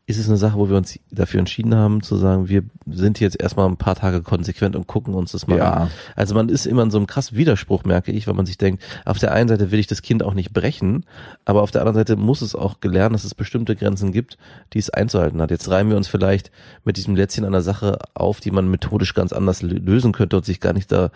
[0.09, 3.39] ist es eine Sache, wo wir uns dafür entschieden haben, zu sagen, wir sind jetzt
[3.39, 5.71] erstmal ein paar Tage konsequent und gucken uns das mal Ja.
[5.73, 5.91] an.
[6.15, 8.83] Also man ist immer in so einem krassen Widerspruch, merke ich, weil man sich denkt,
[9.05, 11.05] auf der einen Seite will ich das Kind auch nicht brechen,
[11.45, 14.37] aber auf der anderen Seite muss es auch gelernt, dass es bestimmte Grenzen gibt,
[14.73, 15.51] die es einzuhalten hat.
[15.51, 16.49] Jetzt reimen wir uns vielleicht
[16.83, 20.45] mit diesem Lätzchen der Sache auf, die man methodisch ganz anders lö- lösen könnte und
[20.45, 21.11] sich gar nicht da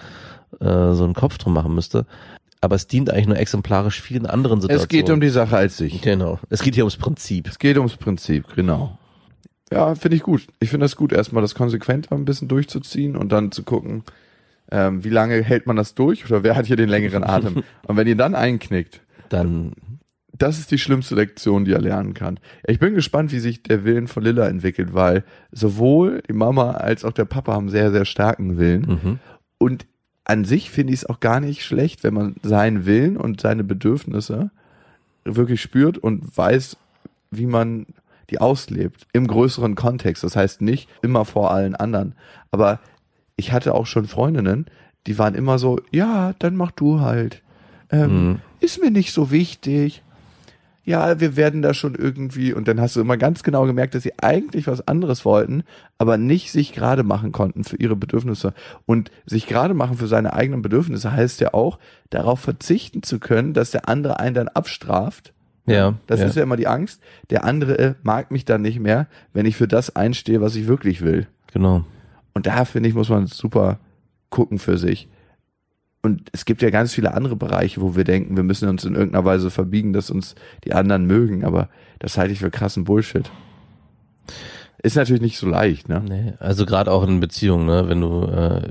[0.60, 2.06] äh, so einen Kopf drum machen müsste.
[2.64, 4.84] Aber es dient eigentlich nur exemplarisch vielen anderen Situationen.
[4.84, 6.02] Es geht um die Sache als sich.
[6.02, 6.40] Genau.
[6.50, 7.46] Es geht hier ums Prinzip.
[7.46, 8.98] Es geht ums Prinzip, genau.
[9.70, 10.48] Ja, finde ich gut.
[10.62, 14.04] Ich finde das gut, erstmal das konsequent ein bisschen durchzuziehen und dann zu gucken,
[14.72, 17.64] ähm, wie lange hält man das durch oder wer hat hier den längeren Atem.
[17.86, 19.74] und wenn ihr dann einknickt, Dann
[20.32, 22.40] das ist die schlimmste Lektion, die er lernen kann.
[22.66, 27.04] Ich bin gespannt, wie sich der Willen von Lilla entwickelt, weil sowohl die Mama als
[27.04, 29.00] auch der Papa haben sehr, sehr starken Willen.
[29.04, 29.20] mhm.
[29.58, 29.86] Und
[30.26, 33.64] an sich finde ich es auch gar nicht schlecht, wenn man seinen Willen und seine
[33.64, 34.52] Bedürfnisse
[35.26, 36.78] wirklich spürt und weiß,
[37.32, 37.86] wie man
[38.30, 40.24] die auslebt im größeren Kontext.
[40.24, 42.16] Das heißt nicht immer vor allen anderen.
[42.52, 42.80] Aber
[43.36, 44.66] ich hatte auch schon Freundinnen,
[45.08, 47.42] die waren immer so, ja, dann mach du halt.
[47.90, 48.40] Ähm, Mhm.
[48.60, 50.03] Ist mir nicht so wichtig.
[50.86, 54.04] Ja, wir werden da schon irgendwie, und dann hast du immer ganz genau gemerkt, dass
[54.04, 55.64] sie eigentlich was anderes wollten,
[55.98, 58.54] aber nicht sich gerade machen konnten für ihre Bedürfnisse.
[58.86, 63.54] Und sich gerade machen für seine eigenen Bedürfnisse heißt ja auch, darauf verzichten zu können,
[63.54, 65.34] dass der andere einen dann abstraft.
[65.66, 65.94] Ja.
[66.08, 66.26] Das ja.
[66.26, 67.02] ist ja immer die Angst.
[67.30, 70.68] Der andere äh, mag mich dann nicht mehr, wenn ich für das einstehe, was ich
[70.68, 71.28] wirklich will.
[71.54, 71.86] Genau.
[72.34, 73.80] Und da finde ich, muss man super
[74.30, 75.08] gucken für sich.
[76.04, 78.94] Und es gibt ja ganz viele andere Bereiche, wo wir denken, wir müssen uns in
[78.94, 80.36] irgendeiner Weise verbiegen, dass uns
[80.66, 83.32] die anderen mögen, aber das halte ich für krassen Bullshit.
[84.84, 86.04] Ist natürlich nicht so leicht, ne?
[86.06, 88.62] Nee, also gerade auch in Beziehungen, ne, wenn du äh,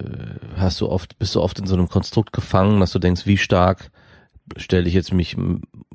[0.56, 3.38] hast du oft bist du oft in so einem Konstrukt gefangen, dass du denkst, wie
[3.38, 3.90] stark
[4.56, 5.36] stelle ich jetzt mich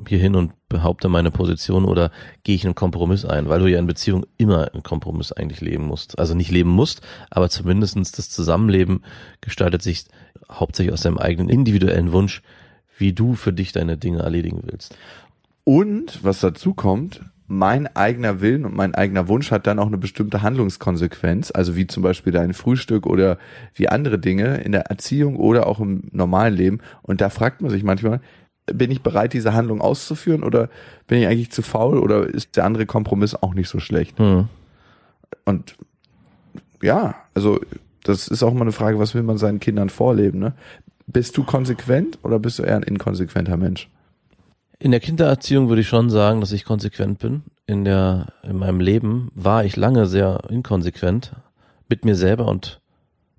[0.08, 2.12] hier hin und behaupte meine Position oder
[2.44, 5.86] gehe ich einen Kompromiss ein, weil du ja in Beziehung immer einen Kompromiss eigentlich leben
[5.86, 6.20] musst.
[6.20, 9.04] Also nicht leben musst, aber zumindestens das Zusammenleben
[9.42, 10.06] gestaltet sich
[10.52, 12.42] hauptsächlich aus deinem eigenen individuellen Wunsch,
[12.98, 14.96] wie du für dich deine Dinge erledigen willst.
[15.64, 19.98] Und was dazu kommt, mein eigener Willen und mein eigener Wunsch hat dann auch eine
[19.98, 23.38] bestimmte Handlungskonsequenz, also wie zum Beispiel dein Frühstück oder
[23.74, 26.80] wie andere Dinge in der Erziehung oder auch im normalen Leben.
[27.04, 28.20] Und da fragt man sich manchmal,
[28.74, 30.70] bin ich bereit, diese Handlung auszuführen oder
[31.08, 34.20] bin ich eigentlich zu faul oder ist der andere Kompromiss auch nicht so schlecht?
[34.20, 34.48] Hm.
[35.46, 35.76] Und
[36.82, 37.60] ja, also
[38.04, 40.54] das ist auch mal eine Frage, was will man seinen Kindern vorleben, ne?
[41.10, 43.90] Bist du konsequent oder bist du eher ein inkonsequenter Mensch?
[44.80, 47.44] In der Kindererziehung würde ich schon sagen, dass ich konsequent bin.
[47.66, 51.34] In der, in meinem Leben war ich lange sehr inkonsequent
[51.90, 52.82] mit mir selber und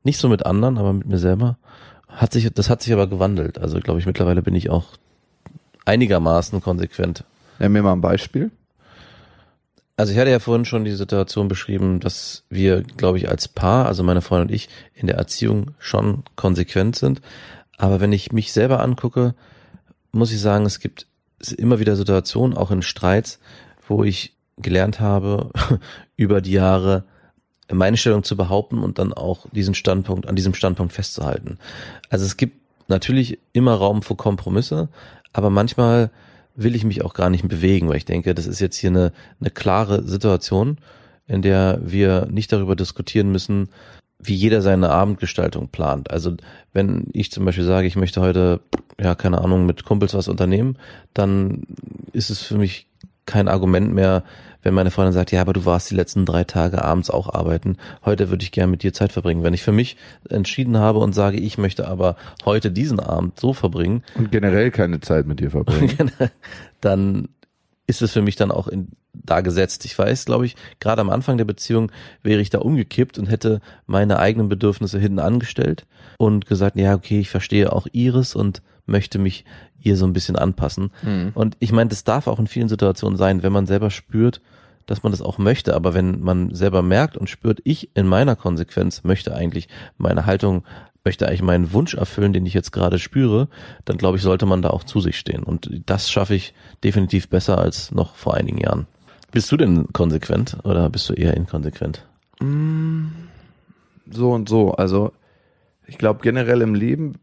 [0.03, 1.59] nicht so mit anderen, aber mit mir selber.
[2.09, 3.59] Hat sich, das hat sich aber gewandelt.
[3.59, 4.97] Also glaube ich, mittlerweile bin ich auch
[5.89, 7.25] einigermaßen konsequent.
[7.59, 8.51] Nenn mir mal ein Beispiel.
[9.97, 13.87] Also ich hatte ja vorhin schon die Situation beschrieben, dass wir, glaube ich, als Paar,
[13.87, 17.21] also meine Freundin und ich, in der Erziehung schon konsequent sind.
[17.79, 19.35] Aber wenn ich mich selber angucke,
[20.13, 21.07] muss ich sagen, es gibt
[21.57, 23.41] immer wieder Situationen, auch in Streits,
[23.89, 25.51] wo ich gelernt habe,
[26.17, 27.05] über die Jahre
[27.71, 31.59] meine Stellung zu behaupten und dann auch diesen Standpunkt, an diesem Standpunkt festzuhalten.
[32.09, 34.89] Also es gibt natürlich immer Raum für Kompromisse,
[35.33, 36.11] aber manchmal
[36.55, 39.13] will ich mich auch gar nicht bewegen, weil ich denke, das ist jetzt hier eine,
[39.41, 40.79] eine klare Situation,
[41.27, 43.69] in der wir nicht darüber diskutieren müssen,
[44.19, 46.11] wie jeder seine Abendgestaltung plant.
[46.11, 46.37] Also
[46.73, 48.61] wenn ich zum Beispiel sage, ich möchte heute,
[49.01, 50.77] ja, keine Ahnung, mit Kumpels was unternehmen,
[51.15, 51.63] dann
[52.13, 52.89] ist es für mich
[53.29, 54.25] kein Argument mehr,
[54.63, 57.77] wenn meine Freundin sagt, ja, aber du warst die letzten drei Tage abends auch arbeiten,
[58.05, 59.45] heute würde ich gerne mit dir Zeit verbringen.
[59.45, 59.97] Wenn ich für mich
[60.29, 64.03] entschieden habe und sage, ich möchte aber heute diesen Abend so verbringen.
[64.17, 66.11] Und generell keine Zeit mit dir verbringen.
[66.81, 67.29] dann
[67.87, 69.85] ist es für mich dann auch in, da gesetzt.
[69.85, 73.61] Ich weiß, glaube ich, gerade am Anfang der Beziehung wäre ich da umgekippt und hätte
[73.87, 75.87] meine eigenen Bedürfnisse hinten angestellt
[76.19, 79.45] und gesagt, ja, okay, ich verstehe auch ihres und möchte mich
[79.81, 80.91] ihr so ein bisschen anpassen.
[81.03, 81.33] Mhm.
[81.35, 84.41] Und ich meine, das darf auch in vielen Situationen sein, wenn man selber spürt,
[84.87, 85.75] dass man das auch möchte.
[85.75, 90.65] Aber wenn man selber merkt und spürt, ich in meiner Konsequenz möchte eigentlich meine Haltung,
[91.05, 93.49] möchte eigentlich meinen Wunsch erfüllen, den ich jetzt gerade spüre,
[93.85, 95.43] dann glaube ich, sollte man da auch zu sich stehen.
[95.43, 98.87] Und das schaffe ich definitiv besser als noch vor einigen Jahren.
[99.31, 102.07] Bist du denn konsequent oder bist du eher inkonsequent?
[102.41, 103.09] Mm,
[104.11, 104.73] so und so.
[104.73, 105.13] Also
[105.87, 107.17] ich glaube generell im Leben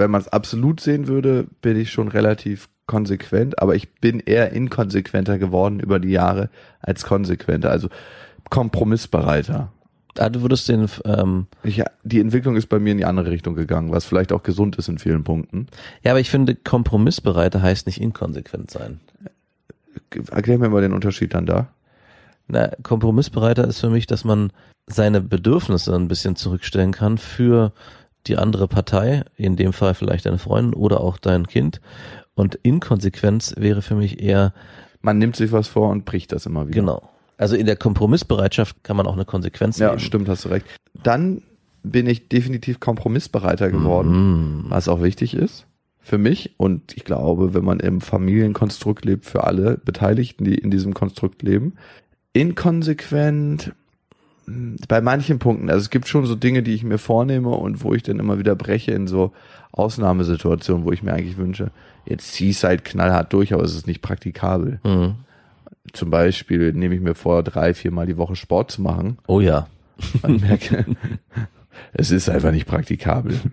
[0.00, 4.50] wenn man es absolut sehen würde, bin ich schon relativ konsequent, aber ich bin eher
[4.50, 7.88] inkonsequenter geworden über die Jahre als konsequenter, also
[8.50, 9.70] kompromissbereiter.
[10.18, 10.88] Ah, du würdest den.
[11.04, 14.42] Ähm ich, die Entwicklung ist bei mir in die andere Richtung gegangen, was vielleicht auch
[14.42, 15.68] gesund ist in vielen Punkten.
[16.02, 19.00] Ja, aber ich finde, kompromissbereiter heißt nicht inkonsequent sein.
[20.32, 21.68] Erklär mir mal den Unterschied dann da.
[22.48, 24.52] Na, kompromissbereiter ist für mich, dass man
[24.88, 27.72] seine Bedürfnisse ein bisschen zurückstellen kann für
[28.26, 31.80] die andere Partei, in dem Fall vielleicht deine Freundin oder auch dein Kind.
[32.34, 34.52] Und Inkonsequenz wäre für mich eher.
[35.02, 36.80] Man nimmt sich was vor und bricht das immer wieder.
[36.80, 37.08] Genau.
[37.36, 39.98] Also in der Kompromissbereitschaft kann man auch eine Konsequenz ja, nehmen.
[39.98, 40.66] Ja, stimmt, hast du recht.
[41.02, 41.42] Dann
[41.82, 44.70] bin ich definitiv kompromissbereiter geworden, mm.
[44.70, 45.66] was auch wichtig ist
[46.00, 46.54] für mich.
[46.56, 51.42] Und ich glaube, wenn man im Familienkonstrukt lebt, für alle Beteiligten, die in diesem Konstrukt
[51.42, 51.74] leben.
[52.32, 53.72] Inkonsequent
[54.88, 57.94] bei manchen Punkten, also es gibt schon so Dinge, die ich mir vornehme und wo
[57.94, 59.32] ich dann immer wieder breche in so
[59.72, 61.70] Ausnahmesituationen, wo ich mir eigentlich wünsche,
[62.06, 64.80] jetzt zieh es halt knallhart durch, aber es ist nicht praktikabel.
[64.84, 65.14] Mhm.
[65.92, 69.18] Zum Beispiel nehme ich mir vor, drei, viermal die Woche Sport zu machen.
[69.26, 69.68] Oh ja.
[70.22, 70.86] Man merke,
[71.92, 73.38] es ist einfach nicht praktikabel.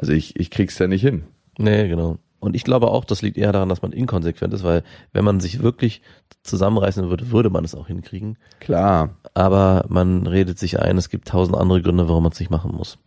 [0.00, 1.24] Also ich, ich krieg's ja nicht hin.
[1.58, 2.18] Nee, genau.
[2.40, 5.40] Und ich glaube auch, das liegt eher daran, dass man inkonsequent ist, weil wenn man
[5.40, 6.02] sich wirklich
[6.44, 8.38] zusammenreißen würde, würde man es auch hinkriegen.
[8.60, 9.16] Klar.
[9.34, 12.74] Aber man redet sich ein, es gibt tausend andere Gründe, warum man es nicht machen
[12.74, 12.98] muss.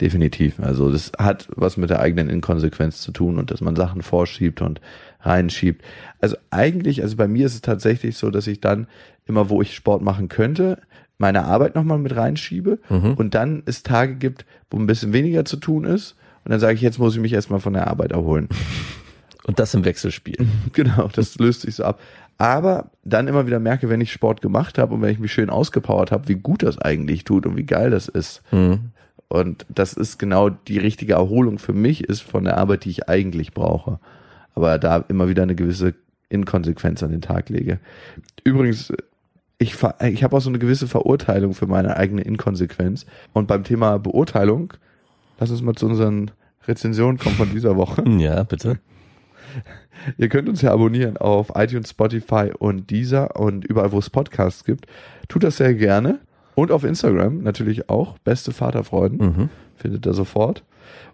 [0.00, 0.60] Definitiv.
[0.60, 4.60] Also das hat was mit der eigenen Inkonsequenz zu tun und dass man Sachen vorschiebt
[4.60, 4.80] und
[5.20, 5.82] reinschiebt.
[6.20, 8.86] Also eigentlich, also bei mir ist es tatsächlich so, dass ich dann
[9.24, 10.78] immer, wo ich Sport machen könnte,
[11.16, 13.14] meine Arbeit nochmal mit reinschiebe mhm.
[13.14, 16.74] und dann es Tage gibt, wo ein bisschen weniger zu tun ist und dann sage
[16.74, 18.48] ich, jetzt muss ich mich erstmal von der Arbeit erholen.
[19.46, 20.46] Und das im Wechselspiel.
[20.72, 22.00] Genau, das löst sich so ab.
[22.38, 25.50] Aber dann immer wieder merke, wenn ich Sport gemacht habe und wenn ich mich schön
[25.50, 28.42] ausgepowert habe, wie gut das eigentlich tut und wie geil das ist.
[28.50, 28.90] Mhm.
[29.28, 33.08] Und das ist genau die richtige Erholung für mich, ist von der Arbeit, die ich
[33.08, 34.00] eigentlich brauche.
[34.54, 35.94] Aber da immer wieder eine gewisse
[36.28, 37.78] Inkonsequenz an den Tag lege.
[38.42, 38.92] Übrigens,
[39.58, 43.06] ich, ich habe auch so eine gewisse Verurteilung für meine eigene Inkonsequenz.
[43.32, 44.72] Und beim Thema Beurteilung
[45.38, 46.30] lass uns mal zu unseren
[46.66, 48.02] Rezensionen kommen von dieser Woche.
[48.18, 48.78] Ja, bitte.
[50.18, 54.64] Ihr könnt uns ja abonnieren auf iTunes, Spotify und Deezer und überall, wo es Podcasts
[54.64, 54.86] gibt.
[55.28, 56.20] Tut das sehr gerne.
[56.54, 58.18] Und auf Instagram natürlich auch.
[58.18, 59.18] Beste Vaterfreuden.
[59.18, 59.48] Mhm.
[59.76, 60.64] Findet ihr sofort.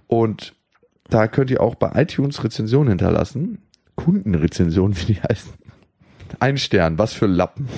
[0.07, 0.55] Und
[1.09, 3.59] da könnt ihr auch bei iTunes Rezensionen hinterlassen.
[3.97, 5.53] Kundenrezensionen, wie die heißen.
[6.39, 7.69] Ein Stern, was für Lappen.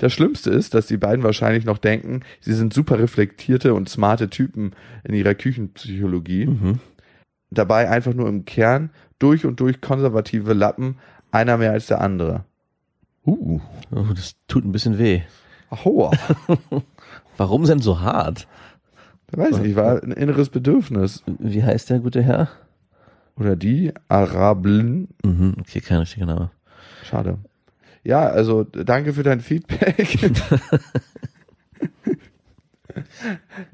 [0.00, 4.30] Das Schlimmste ist, dass die beiden wahrscheinlich noch denken, sie sind super reflektierte und smarte
[4.30, 4.72] Typen
[5.04, 6.46] in ihrer Küchenpsychologie.
[6.46, 6.80] Mhm.
[7.50, 10.96] Dabei einfach nur im Kern durch und durch konservative Lappen,
[11.32, 12.44] einer mehr als der andere.
[13.26, 13.60] Uh.
[13.94, 15.20] Oh, das tut ein bisschen weh.
[15.68, 16.12] Aua.
[17.36, 18.48] Warum denn so hart?
[19.30, 21.22] Ich weiß nicht, war ein inneres Bedürfnis.
[21.38, 22.48] Wie heißt der gute Herr?
[23.36, 23.92] Oder die?
[24.08, 25.08] Arablen.
[25.22, 26.50] Mhm, okay, kein richtiger Name.
[27.04, 27.36] Schade.
[28.02, 30.18] Ja, also danke für dein Feedback.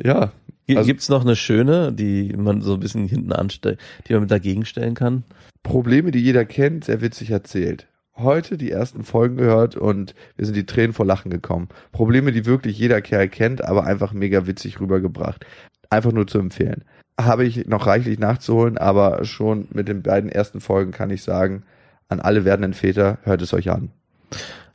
[0.03, 0.33] ja.
[0.69, 4.27] Also, Gibt es noch eine schöne, die man so ein bisschen hinten anstellt, die man
[4.27, 5.23] dagegen stellen kann?
[5.63, 7.87] Probleme, die jeder kennt, sehr witzig erzählt.
[8.17, 11.69] Heute die ersten Folgen gehört und wir sind die Tränen vor Lachen gekommen.
[11.93, 15.47] Probleme, die wirklich jeder Kerl kennt, aber einfach mega witzig rübergebracht.
[15.91, 16.85] Einfach nur zu empfehlen.
[17.21, 21.63] Habe ich noch reichlich nachzuholen, aber schon mit den beiden ersten Folgen kann ich sagen,
[22.09, 23.91] an alle werdenden Väter, hört es euch an.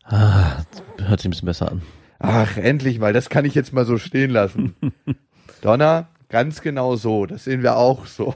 [0.04, 0.64] Ah,
[1.00, 1.82] hört sich ein bisschen besser an.
[2.20, 4.76] Ach, endlich mal, das kann ich jetzt mal so stehen lassen.
[5.62, 8.36] Donner, ganz genau so, das sehen wir auch so.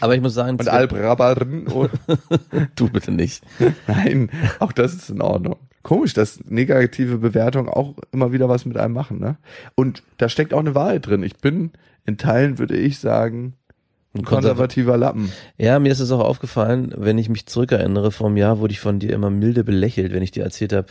[0.00, 1.90] Aber ich muss sagen, Und Albrabarren und
[2.76, 3.42] du bitte nicht.
[3.86, 5.56] nein, auch das ist in Ordnung.
[5.82, 9.38] Komisch, dass negative Bewertungen auch immer wieder was mit einem machen, ne?
[9.74, 11.22] Und da steckt auch eine Wahrheit drin.
[11.22, 11.72] Ich bin
[12.04, 13.54] in Teilen, würde ich sagen,
[14.14, 15.32] ein konservativer Lappen.
[15.56, 18.80] Ja, mir ist es auch aufgefallen, wenn ich mich zurückerinnere, vor einem Jahr wurde ich
[18.80, 20.86] von dir immer milde belächelt, wenn ich dir erzählt habe,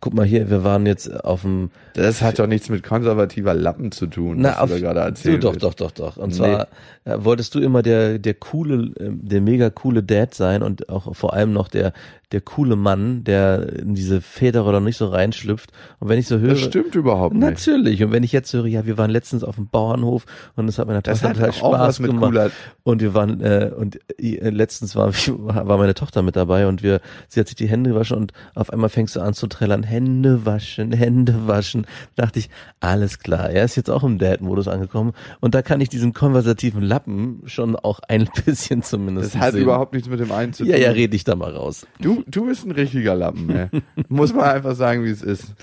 [0.00, 3.92] guck mal hier, wir waren jetzt auf dem Das hat doch nichts mit konservativer Lappen
[3.92, 6.16] zu tun, Na, was auf, du gerade du, erzählt doch, doch, doch, doch.
[6.16, 6.36] Und Nee.
[6.36, 6.68] zwar
[7.04, 11.14] äh, wolltest du immer der, der coole, äh, der mega coole Dad sein und auch
[11.14, 11.92] vor allem noch der,
[12.32, 15.70] der coole Mann, der in diese Väterrolle nicht so reinschlüpft.
[15.98, 16.50] Und wenn ich so höre.
[16.50, 17.42] Das stimmt überhaupt nicht.
[17.42, 18.04] Natürlich.
[18.04, 20.86] Und wenn ich jetzt höre, ja, wir waren letztens auf dem Bauernhof und es hat
[20.86, 22.52] meiner Das Tochter hat total auch Spaß was mit gemacht.
[22.84, 27.00] Und wir waren, äh, und äh, letztens war, war meine Tochter mit dabei und wir,
[27.28, 30.46] sie hat sich die Hände gewaschen und auf einmal fängst du an zu trällern, Hände
[30.46, 31.86] waschen, Hände waschen.
[32.16, 32.48] Da dachte ich,
[32.80, 36.80] alles klar, er ist jetzt auch im Dad-Modus angekommen und da kann ich diesen konversativen
[36.82, 39.62] Lappen schon auch ein bisschen zumindest Das hat sehen.
[39.62, 40.72] überhaupt nichts mit dem einen zu tun.
[40.72, 41.86] Ja, ja, red ich da mal raus.
[42.00, 43.68] Du, du bist ein richtiger Lappen, ey.
[44.08, 45.54] Muss man einfach sagen, wie es ist.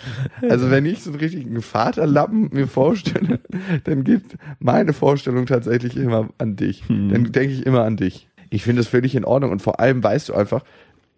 [0.50, 3.40] Also wenn ich so einen richtigen Vaterlappen mir vorstelle,
[3.86, 4.24] dann geht
[4.60, 6.84] meine Vorstellung tatsächlich immer an dich.
[6.88, 8.28] Dann denke ich immer an dich.
[8.50, 10.64] Ich finde das völlig in Ordnung und vor allem weißt du einfach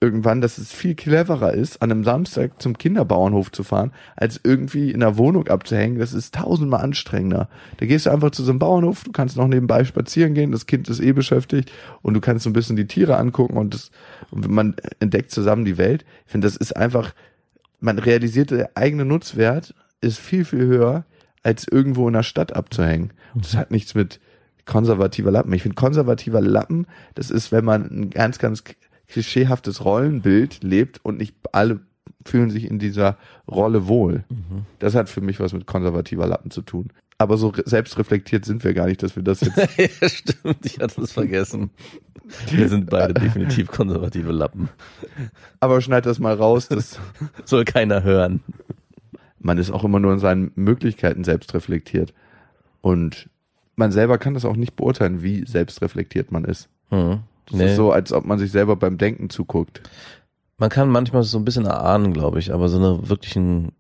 [0.02, 4.92] irgendwann, dass es viel cleverer ist, an einem Samstag zum Kinderbauernhof zu fahren, als irgendwie
[4.92, 6.00] in der Wohnung abzuhängen.
[6.00, 7.50] Das ist tausendmal anstrengender.
[7.78, 10.68] Da gehst du einfach zu so einem Bauernhof, du kannst noch nebenbei spazieren gehen, das
[10.68, 13.92] Kind ist eh beschäftigt und du kannst so ein bisschen die Tiere angucken und, das,
[14.32, 16.06] und man entdeckt zusammen die Welt.
[16.26, 17.14] Ich finde, das ist einfach,
[17.80, 21.06] man realisiert, der eigene Nutzwert ist viel, viel höher,
[21.44, 23.12] als irgendwo in der Stadt abzuhängen.
[23.34, 24.20] Und das hat nichts mit
[24.66, 25.52] konservativer Lappen.
[25.54, 26.86] Ich finde, konservativer Lappen,
[27.16, 28.64] das ist, wenn man ein ganz, ganz
[29.10, 31.80] klischeehaftes Rollenbild lebt und nicht alle
[32.26, 33.18] fühlen sich in dieser
[33.50, 34.24] Rolle wohl.
[34.80, 36.90] Das hat für mich was mit konservativer Lappen zu tun.
[37.18, 39.58] Aber so re- selbstreflektiert sind wir gar nicht, dass wir das jetzt.
[40.02, 41.70] ja, stimmt, ich hatte es vergessen.
[42.52, 44.70] Wir sind beide definitiv konservative Lappen.
[45.60, 46.68] Aber schneid das mal raus.
[46.68, 47.00] Das,
[47.46, 48.42] Soll keiner hören.
[49.40, 52.14] man ist auch immer nur in seinen Möglichkeiten selbstreflektiert.
[52.82, 53.30] Und
[53.76, 56.70] man selber kann das auch nicht beurteilen, wie selbstreflektiert man ist.
[56.90, 57.20] Hm.
[57.50, 57.66] Das Nee.
[57.66, 59.82] ist so, als ob man sich selber beim Denken zuguckt.
[60.58, 63.72] Man kann manchmal so ein bisschen erahnen, glaube ich, aber so einen wirklichen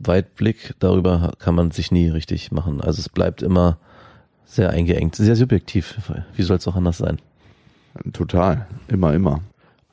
[0.00, 2.80] Weitblick darüber kann man sich nie richtig machen.
[2.80, 3.78] Also es bleibt immer
[4.44, 5.98] sehr eingeengt, sehr subjektiv.
[6.34, 7.18] Wie soll es auch anders sein?
[8.12, 8.66] Total.
[8.88, 9.40] Immer, immer.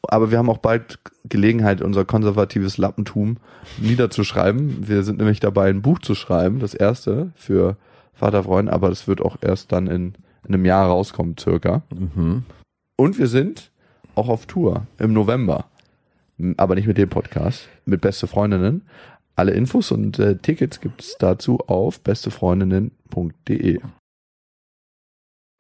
[0.08, 3.38] Aber wir haben auch bald Gelegenheit, unser konservatives Lappentum
[3.78, 4.88] niederzuschreiben.
[4.88, 7.78] Wir sind nämlich dabei, ein Buch zu schreiben, das erste für
[8.14, 10.14] Vaterfreund, aber das wird auch erst dann in,
[10.48, 11.84] in einem Jahr rauskommen, circa.
[11.94, 12.44] Mhm.
[13.00, 13.72] Und wir sind
[14.16, 15.70] auch auf Tour im November.
[16.58, 18.82] Aber nicht mit dem Podcast, mit Beste Freundinnen.
[19.38, 23.80] Alle Infos und äh, Tickets gibt's dazu auf bestefreundinnen.de.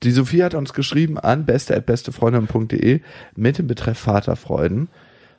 [0.04, 3.00] Die Sophie hat uns geschrieben an beste.bestefreundinnen.de
[3.38, 4.90] mit dem Betreff Vaterfreuden.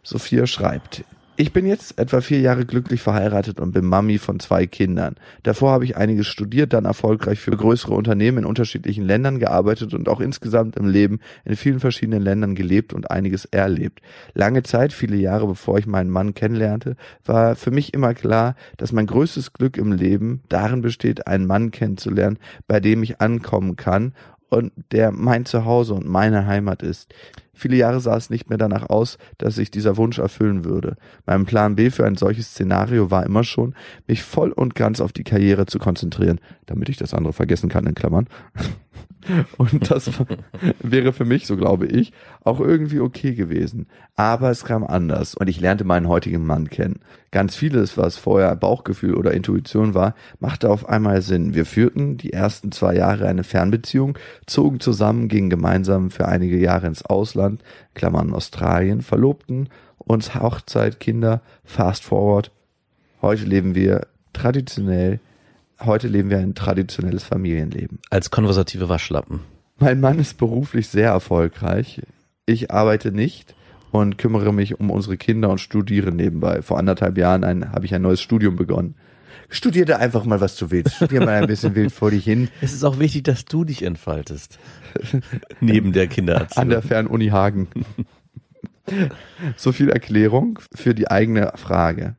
[0.02, 1.04] Sophia schreibt,
[1.40, 5.14] ich bin jetzt etwa vier Jahre glücklich verheiratet und bin Mami von zwei Kindern.
[5.42, 10.10] Davor habe ich einiges studiert, dann erfolgreich für größere Unternehmen in unterschiedlichen Ländern gearbeitet und
[10.10, 14.02] auch insgesamt im Leben in vielen verschiedenen Ländern gelebt und einiges erlebt.
[14.34, 18.92] Lange Zeit, viele Jahre bevor ich meinen Mann kennenlernte, war für mich immer klar, dass
[18.92, 24.12] mein größtes Glück im Leben darin besteht, einen Mann kennenzulernen, bei dem ich ankommen kann
[24.50, 27.14] und der mein Zuhause und meine Heimat ist.
[27.60, 30.96] Viele Jahre sah es nicht mehr danach aus, dass sich dieser Wunsch erfüllen würde.
[31.26, 33.74] Mein Plan B für ein solches Szenario war immer schon,
[34.06, 37.84] mich voll und ganz auf die Karriere zu konzentrieren, damit ich das andere vergessen kann,
[37.84, 38.28] in Klammern.
[39.58, 40.10] Und das
[40.82, 43.86] wäre für mich, so glaube ich, auch irgendwie okay gewesen.
[44.16, 47.00] Aber es kam anders und ich lernte meinen heutigen Mann kennen.
[47.32, 51.54] Ganz vieles, was vorher Bauchgefühl oder Intuition war, machte auf einmal Sinn.
[51.54, 56.88] Wir führten die ersten zwei Jahre eine Fernbeziehung, zogen zusammen, gingen gemeinsam für einige Jahre
[56.88, 57.62] ins Ausland,
[57.94, 62.50] Klammern Australien, verlobten uns Hochzeit, Kinder, fast forward.
[63.22, 65.20] Heute leben wir traditionell,
[65.78, 68.00] heute leben wir ein traditionelles Familienleben.
[68.10, 69.40] Als konversative Waschlappen.
[69.78, 72.02] Mein Mann ist beruflich sehr erfolgreich.
[72.44, 73.54] Ich arbeite nicht
[73.90, 76.62] und kümmere mich um unsere Kinder und studiere nebenbei.
[76.62, 78.94] Vor anderthalb Jahren ein, habe ich ein neues Studium begonnen.
[79.48, 80.94] Studierte einfach mal, was du willst.
[80.94, 82.48] Studier mal ein bisschen wild vor dich hin.
[82.60, 84.60] Es ist auch wichtig, dass du dich entfaltest.
[85.60, 86.62] Neben der Kindererziehung.
[86.62, 87.66] An der Fernuni Hagen.
[89.56, 92.16] so viel Erklärung für die eigene Frage.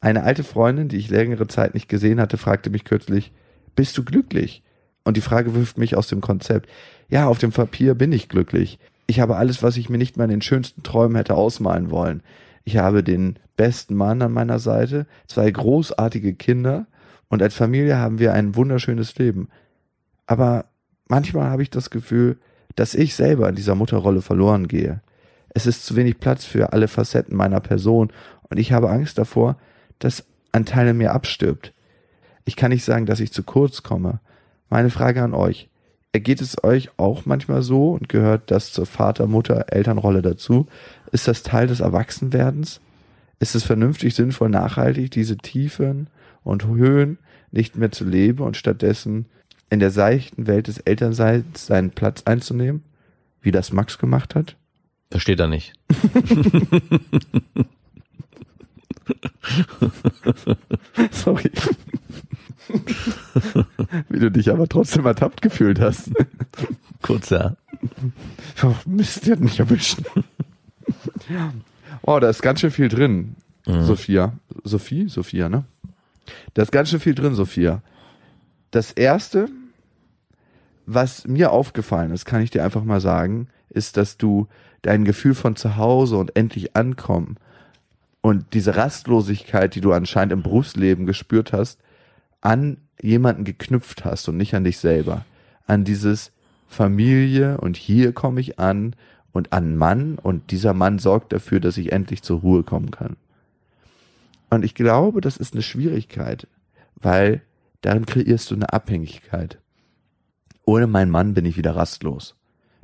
[0.00, 3.32] Eine alte Freundin, die ich längere Zeit nicht gesehen hatte, fragte mich kürzlich,
[3.74, 4.62] bist du glücklich?
[5.04, 6.68] Und die Frage wirft mich aus dem Konzept.
[7.08, 8.78] Ja, auf dem Papier bin ich glücklich.
[9.06, 12.22] Ich habe alles, was ich mir nicht mal in den schönsten Träumen hätte ausmalen wollen.
[12.64, 16.86] Ich habe den besten Mann an meiner Seite, zwei großartige Kinder
[17.28, 19.48] und als Familie haben wir ein wunderschönes Leben.
[20.26, 20.66] Aber
[21.08, 22.38] manchmal habe ich das Gefühl,
[22.76, 25.00] dass ich selber in dieser Mutterrolle verloren gehe.
[25.50, 28.12] Es ist zu wenig Platz für alle Facetten meiner Person
[28.48, 29.56] und ich habe Angst davor,
[29.98, 31.72] dass ein Teil in mir abstirbt.
[32.44, 34.20] Ich kann nicht sagen, dass ich zu kurz komme.
[34.68, 35.68] Meine Frage an euch.
[36.14, 40.68] Ergeht es euch auch manchmal so und gehört das zur Vater, Mutter, Elternrolle dazu?
[41.10, 42.80] Ist das Teil des Erwachsenwerdens?
[43.40, 46.06] Ist es vernünftig, sinnvoll, nachhaltig, diese Tiefen
[46.44, 47.18] und Höhen
[47.50, 49.26] nicht mehr zu leben und stattdessen
[49.70, 52.84] in der seichten Welt des Elternseins seinen Platz einzunehmen?
[53.42, 54.54] Wie das Max gemacht hat?
[55.10, 55.72] Versteht er nicht.
[61.10, 61.50] Sorry.
[64.08, 66.10] Wie du dich aber trotzdem ertappt gefühlt hast.
[67.02, 67.56] Kurz, ja.
[68.62, 69.98] Oh, Mist, die hat mich erwischt.
[72.02, 73.36] Oh, da ist ganz schön viel drin,
[73.66, 74.34] Sophia.
[74.62, 75.08] Sophie?
[75.08, 75.64] Sophia, ne?
[76.54, 77.82] Da ist ganz schön viel drin, Sophia.
[78.70, 79.48] Das erste,
[80.86, 84.48] was mir aufgefallen ist, kann ich dir einfach mal sagen, ist, dass du
[84.82, 87.36] dein Gefühl von zu Hause und endlich ankommen
[88.24, 91.78] und diese Rastlosigkeit, die du anscheinend im Berufsleben gespürt hast,
[92.44, 95.24] an jemanden geknüpft hast und nicht an dich selber.
[95.66, 96.30] An dieses
[96.68, 98.94] Familie und hier komme ich an
[99.32, 103.16] und an Mann und dieser Mann sorgt dafür, dass ich endlich zur Ruhe kommen kann.
[104.50, 106.46] Und ich glaube, das ist eine Schwierigkeit,
[106.96, 107.40] weil
[107.80, 109.58] darin kreierst du eine Abhängigkeit.
[110.66, 112.36] Ohne meinen Mann bin ich wieder rastlos.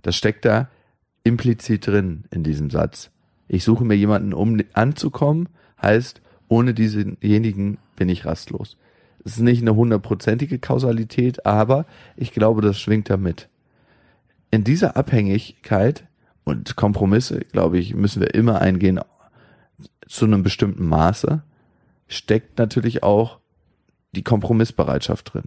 [0.02, 0.68] Das steckt da
[1.22, 3.10] implizit drin in diesem Satz.
[3.46, 5.48] Ich suche mir jemanden, um anzukommen,
[5.80, 8.76] heißt, ohne diesenjenigen bin ich rastlos.
[9.24, 13.48] Es ist nicht eine hundertprozentige Kausalität, aber ich glaube, das schwingt damit.
[14.50, 16.04] In dieser Abhängigkeit
[16.44, 19.00] und Kompromisse, glaube ich, müssen wir immer eingehen
[20.06, 21.42] zu einem bestimmten Maße,
[22.08, 23.38] steckt natürlich auch
[24.12, 25.44] die Kompromissbereitschaft drin.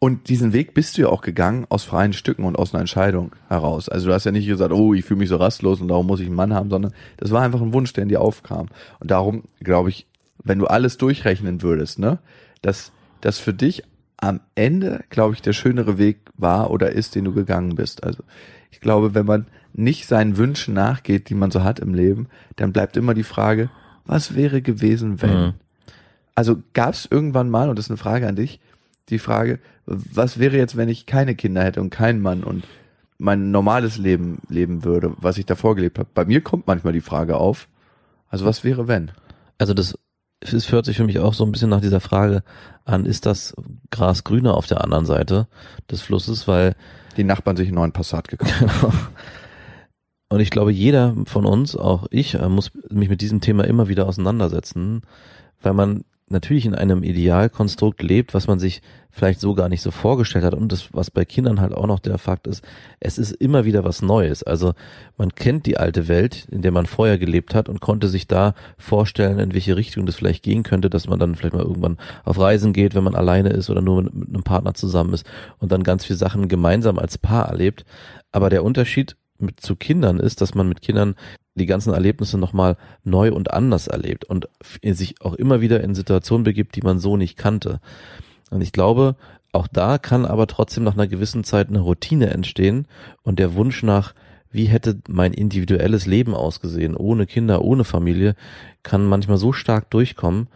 [0.00, 3.36] Und diesen Weg bist du ja auch gegangen aus freien Stücken und aus einer Entscheidung
[3.48, 3.88] heraus.
[3.88, 6.18] Also du hast ja nicht gesagt, oh, ich fühle mich so rastlos und darum muss
[6.18, 8.66] ich einen Mann haben, sondern das war einfach ein Wunsch, der in dir aufkam.
[8.98, 10.08] Und darum glaube ich,
[10.42, 12.18] wenn du alles durchrechnen würdest, ne,
[12.62, 12.90] dass
[13.22, 13.82] das für dich
[14.18, 18.04] am Ende, glaube ich, der schönere Weg war oder ist, den du gegangen bist.
[18.04, 18.22] Also
[18.70, 22.72] ich glaube, wenn man nicht seinen Wünschen nachgeht, die man so hat im Leben, dann
[22.72, 23.70] bleibt immer die Frage,
[24.04, 25.40] was wäre gewesen, wenn?
[25.40, 25.54] Mhm.
[26.34, 28.60] Also gab es irgendwann mal, und das ist eine Frage an dich,
[29.08, 32.64] die Frage, was wäre jetzt, wenn ich keine Kinder hätte und keinen Mann und
[33.18, 36.08] mein normales Leben leben würde, was ich davor gelebt habe?
[36.14, 37.68] Bei mir kommt manchmal die Frage auf,
[38.28, 39.10] also was wäre, wenn?
[39.58, 39.98] Also das
[40.42, 42.42] es hört sich für mich auch so ein bisschen nach dieser Frage
[42.84, 43.54] an, ist das
[43.90, 45.46] Gras grüner auf der anderen Seite
[45.90, 46.74] des Flusses, weil
[47.16, 48.82] Die Nachbarn sich einen neuen Passat gekauft.
[48.82, 48.98] haben.
[50.28, 53.88] Und ich glaube, jeder von uns, auch ich, äh, muss mich mit diesem Thema immer
[53.88, 55.02] wieder auseinandersetzen,
[55.60, 59.90] weil man natürlich in einem Idealkonstrukt lebt, was man sich vielleicht so gar nicht so
[59.90, 60.54] vorgestellt hat.
[60.54, 62.64] Und das, was bei Kindern halt auch noch der Fakt ist,
[62.98, 64.42] es ist immer wieder was Neues.
[64.42, 64.72] Also
[65.16, 68.54] man kennt die alte Welt, in der man vorher gelebt hat und konnte sich da
[68.78, 72.38] vorstellen, in welche Richtung das vielleicht gehen könnte, dass man dann vielleicht mal irgendwann auf
[72.38, 75.26] Reisen geht, wenn man alleine ist oder nur mit, mit einem Partner zusammen ist
[75.58, 77.84] und dann ganz viele Sachen gemeinsam als Paar erlebt.
[78.32, 81.14] Aber der Unterschied mit zu Kindern ist, dass man mit Kindern
[81.54, 84.48] die ganzen Erlebnisse nochmal neu und anders erlebt und
[84.82, 87.80] sich auch immer wieder in Situationen begibt, die man so nicht kannte.
[88.50, 89.16] Und ich glaube,
[89.52, 92.86] auch da kann aber trotzdem nach einer gewissen Zeit eine Routine entstehen
[93.22, 94.14] und der Wunsch nach,
[94.50, 98.34] wie hätte mein individuelles Leben ausgesehen, ohne Kinder, ohne Familie,
[98.82, 100.48] kann manchmal so stark durchkommen,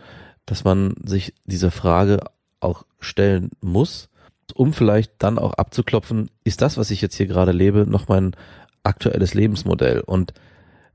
[0.47, 2.21] dass man sich diese Frage
[2.61, 4.09] auch stellen muss,
[4.55, 8.35] um vielleicht dann auch abzuklopfen, ist das, was ich jetzt hier gerade lebe, noch mein
[8.83, 10.01] aktuelles Lebensmodell?
[10.01, 10.33] Und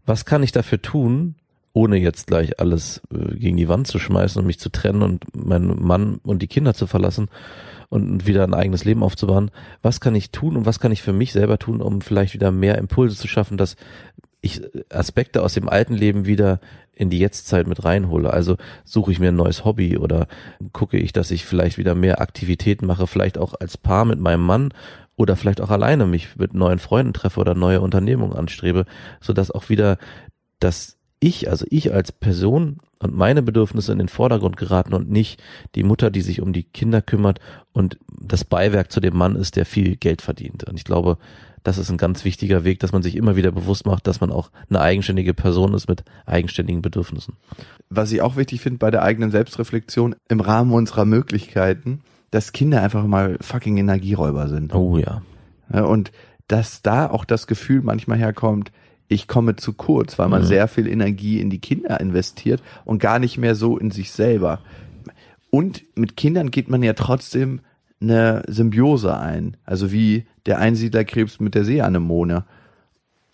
[0.06, 1.36] was kann ich dafür tun,
[1.74, 5.36] ohne jetzt gleich alles äh, gegen die Wand zu schmeißen und mich zu trennen und
[5.36, 7.30] meinen Mann und die Kinder zu verlassen
[7.90, 9.52] und wieder ein eigenes Leben aufzubauen?
[9.82, 12.52] Was kann ich tun und was kann ich für mich selber tun, um vielleicht wieder
[12.52, 13.76] mehr Impulse zu schaffen, dass
[14.42, 16.60] ich Aspekte aus dem alten Leben wieder
[16.94, 18.32] in die Jetztzeit mit reinhole.
[18.32, 20.28] Also suche ich mir ein neues Hobby oder
[20.74, 24.46] gucke ich, dass ich vielleicht wieder mehr Aktivitäten mache, vielleicht auch als Paar mit meinem
[24.46, 24.74] Mann
[25.16, 28.86] oder vielleicht auch alleine mich mit neuen Freunden treffe oder neue Unternehmungen anstrebe,
[29.20, 29.98] sodass auch wieder
[30.60, 35.42] das ich, also ich als Person und meine Bedürfnisse in den Vordergrund geraten und nicht
[35.76, 37.40] die Mutter, die sich um die Kinder kümmert
[37.74, 40.64] und das Beiwerk zu dem Mann ist, der viel Geld verdient.
[40.64, 41.18] Und ich glaube,
[41.64, 44.32] das ist ein ganz wichtiger Weg, dass man sich immer wieder bewusst macht, dass man
[44.32, 47.36] auch eine eigenständige Person ist mit eigenständigen Bedürfnissen.
[47.90, 52.02] Was ich auch wichtig finde bei der eigenen Selbstreflexion im Rahmen unserer Möglichkeiten,
[52.32, 54.74] dass Kinder einfach mal fucking Energieräuber sind.
[54.74, 55.22] Oh ja.
[55.70, 56.12] Und
[56.48, 58.72] dass da auch das Gefühl manchmal herkommt,
[59.08, 60.48] ich komme zu kurz, weil man Mhm.
[60.48, 64.60] sehr viel Energie in die Kinder investiert und gar nicht mehr so in sich selber.
[65.50, 67.60] Und mit Kindern geht man ja trotzdem
[68.02, 69.58] eine Symbiose ein.
[69.64, 72.46] Also wie der Einsiedlerkrebs mit der Seeanemone.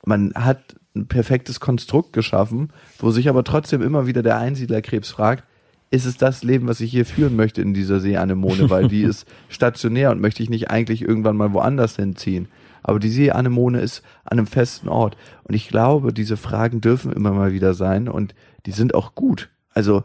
[0.05, 5.43] Man hat ein perfektes Konstrukt geschaffen, wo sich aber trotzdem immer wieder der Einsiedlerkrebs fragt,
[5.89, 9.26] ist es das Leben, was ich hier führen möchte in dieser Seeanemone, weil die ist
[9.47, 12.49] stationär und möchte ich nicht eigentlich irgendwann mal woanders hinziehen.
[12.84, 15.18] Aber die Seeanemone ist an einem festen Ort.
[15.43, 19.49] Und ich glaube, diese Fragen dürfen immer mal wieder sein und die sind auch gut.
[19.74, 20.03] Also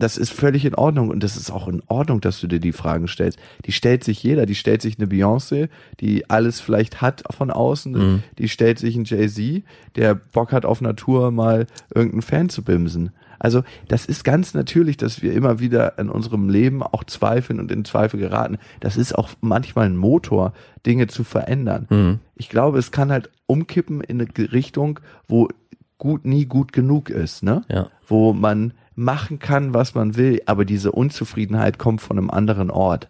[0.00, 2.72] das ist völlig in Ordnung und das ist auch in Ordnung, dass du dir die
[2.72, 3.38] Fragen stellst.
[3.66, 5.68] Die stellt sich jeder, die stellt sich eine Beyoncé,
[6.00, 8.22] die alles vielleicht hat von außen, Mhm.
[8.38, 9.62] die stellt sich ein Jay-Z,
[9.96, 13.10] der Bock hat auf Natur mal irgendeinen Fan zu bimsen.
[13.42, 17.72] Also das ist ganz natürlich, dass wir immer wieder in unserem Leben auch zweifeln und
[17.72, 18.58] in Zweifel geraten.
[18.80, 20.52] Das ist auch manchmal ein Motor,
[20.84, 21.86] Dinge zu verändern.
[21.88, 22.18] Mhm.
[22.36, 25.48] Ich glaube, es kann halt umkippen in eine Richtung, wo
[25.96, 27.64] gut nie gut genug ist, ne?
[27.68, 27.88] Ja.
[28.06, 33.08] Wo man machen kann, was man will, aber diese Unzufriedenheit kommt von einem anderen Ort.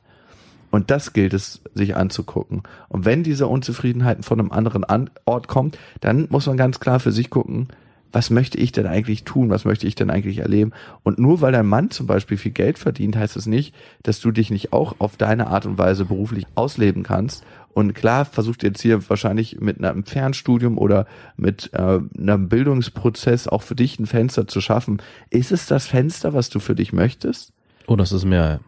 [0.71, 2.63] Und das gilt es sich anzugucken.
[2.89, 7.01] Und wenn diese Unzufriedenheit von einem anderen An Ort kommt, dann muss man ganz klar
[7.01, 7.69] für sich gucken,
[8.13, 9.51] was möchte ich denn eigentlich tun?
[9.51, 10.73] Was möchte ich denn eigentlich erleben?
[11.03, 14.31] Und nur weil dein Mann zum Beispiel viel Geld verdient, heißt es nicht, dass du
[14.31, 17.45] dich nicht auch auf deine Art und Weise beruflich ausleben kannst.
[17.73, 21.07] Und klar versucht jetzt hier wahrscheinlich mit einem Fernstudium oder
[21.37, 25.01] mit äh, einem Bildungsprozess auch für dich ein Fenster zu schaffen.
[25.31, 27.53] Ist es das Fenster, was du für dich möchtest?
[27.87, 28.61] Oh, das ist mehr.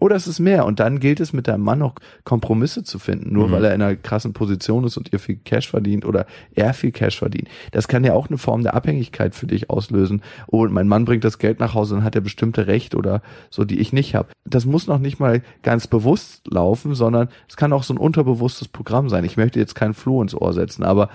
[0.00, 0.66] Oder ist es mehr?
[0.66, 1.94] Und dann gilt es mit deinem Mann noch
[2.24, 3.52] Kompromisse zu finden, nur Mhm.
[3.52, 6.90] weil er in einer krassen Position ist und ihr viel Cash verdient oder er viel
[6.90, 7.48] Cash verdient.
[7.72, 10.22] Das kann ja auch eine Form der Abhängigkeit für dich auslösen.
[10.48, 13.22] Oh, und mein Mann bringt das Geld nach Hause und hat er bestimmte Rechte oder
[13.50, 14.28] so, die ich nicht habe.
[14.44, 18.68] Das muss noch nicht mal ganz bewusst laufen, sondern es kann auch so ein unterbewusstes
[18.68, 19.24] Programm sein.
[19.24, 21.10] Ich möchte jetzt keinen Floh ins Ohr setzen, aber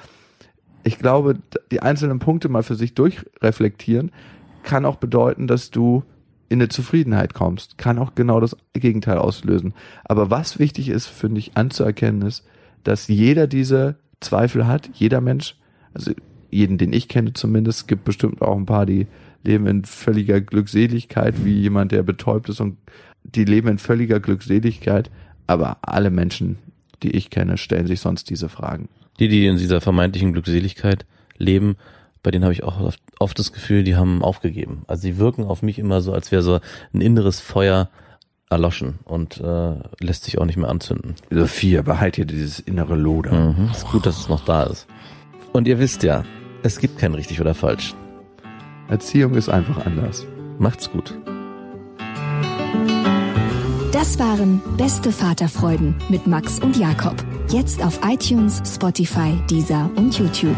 [0.83, 1.37] ich glaube,
[1.71, 4.11] die einzelnen Punkte mal für sich durchreflektieren,
[4.63, 6.03] kann auch bedeuten, dass du
[6.49, 7.77] in eine Zufriedenheit kommst.
[7.77, 9.73] Kann auch genau das Gegenteil auslösen.
[10.03, 12.45] Aber was wichtig ist, finde ich, anzuerkennen ist,
[12.83, 15.55] dass jeder diese Zweifel hat, jeder Mensch,
[15.93, 16.11] also
[16.51, 19.07] jeden, den ich kenne zumindest, es gibt bestimmt auch ein paar, die
[19.43, 22.77] leben in völliger Glückseligkeit, wie jemand, der betäubt ist und
[23.23, 25.09] die leben in völliger Glückseligkeit,
[25.47, 26.57] aber alle Menschen,
[27.03, 28.87] die ich kenne, stellen sich sonst diese Fragen.
[29.19, 31.05] Die, die in dieser vermeintlichen Glückseligkeit
[31.37, 31.75] leben,
[32.25, 34.81] bei denen habe ich auch oft, oft das Gefühl, die haben aufgegeben.
[34.87, 36.59] Also sie wirken auf mich immer so, als wäre so
[36.91, 37.89] ein inneres Feuer
[38.49, 41.13] erloschen und äh, lässt sich auch nicht mehr anzünden.
[41.29, 43.53] Sophia, behalt dir dieses innere Loder.
[43.53, 43.69] Mhm.
[43.69, 44.87] Ist gut, dass es noch da ist.
[45.53, 46.23] Und ihr wisst ja,
[46.63, 47.93] es gibt kein richtig oder falsch.
[48.87, 50.25] Erziehung ist einfach anders.
[50.57, 51.13] Macht's gut.
[53.91, 57.23] Das waren Beste Vaterfreuden mit Max und Jakob.
[57.49, 60.57] Jetzt auf iTunes, Spotify, Deezer und YouTube.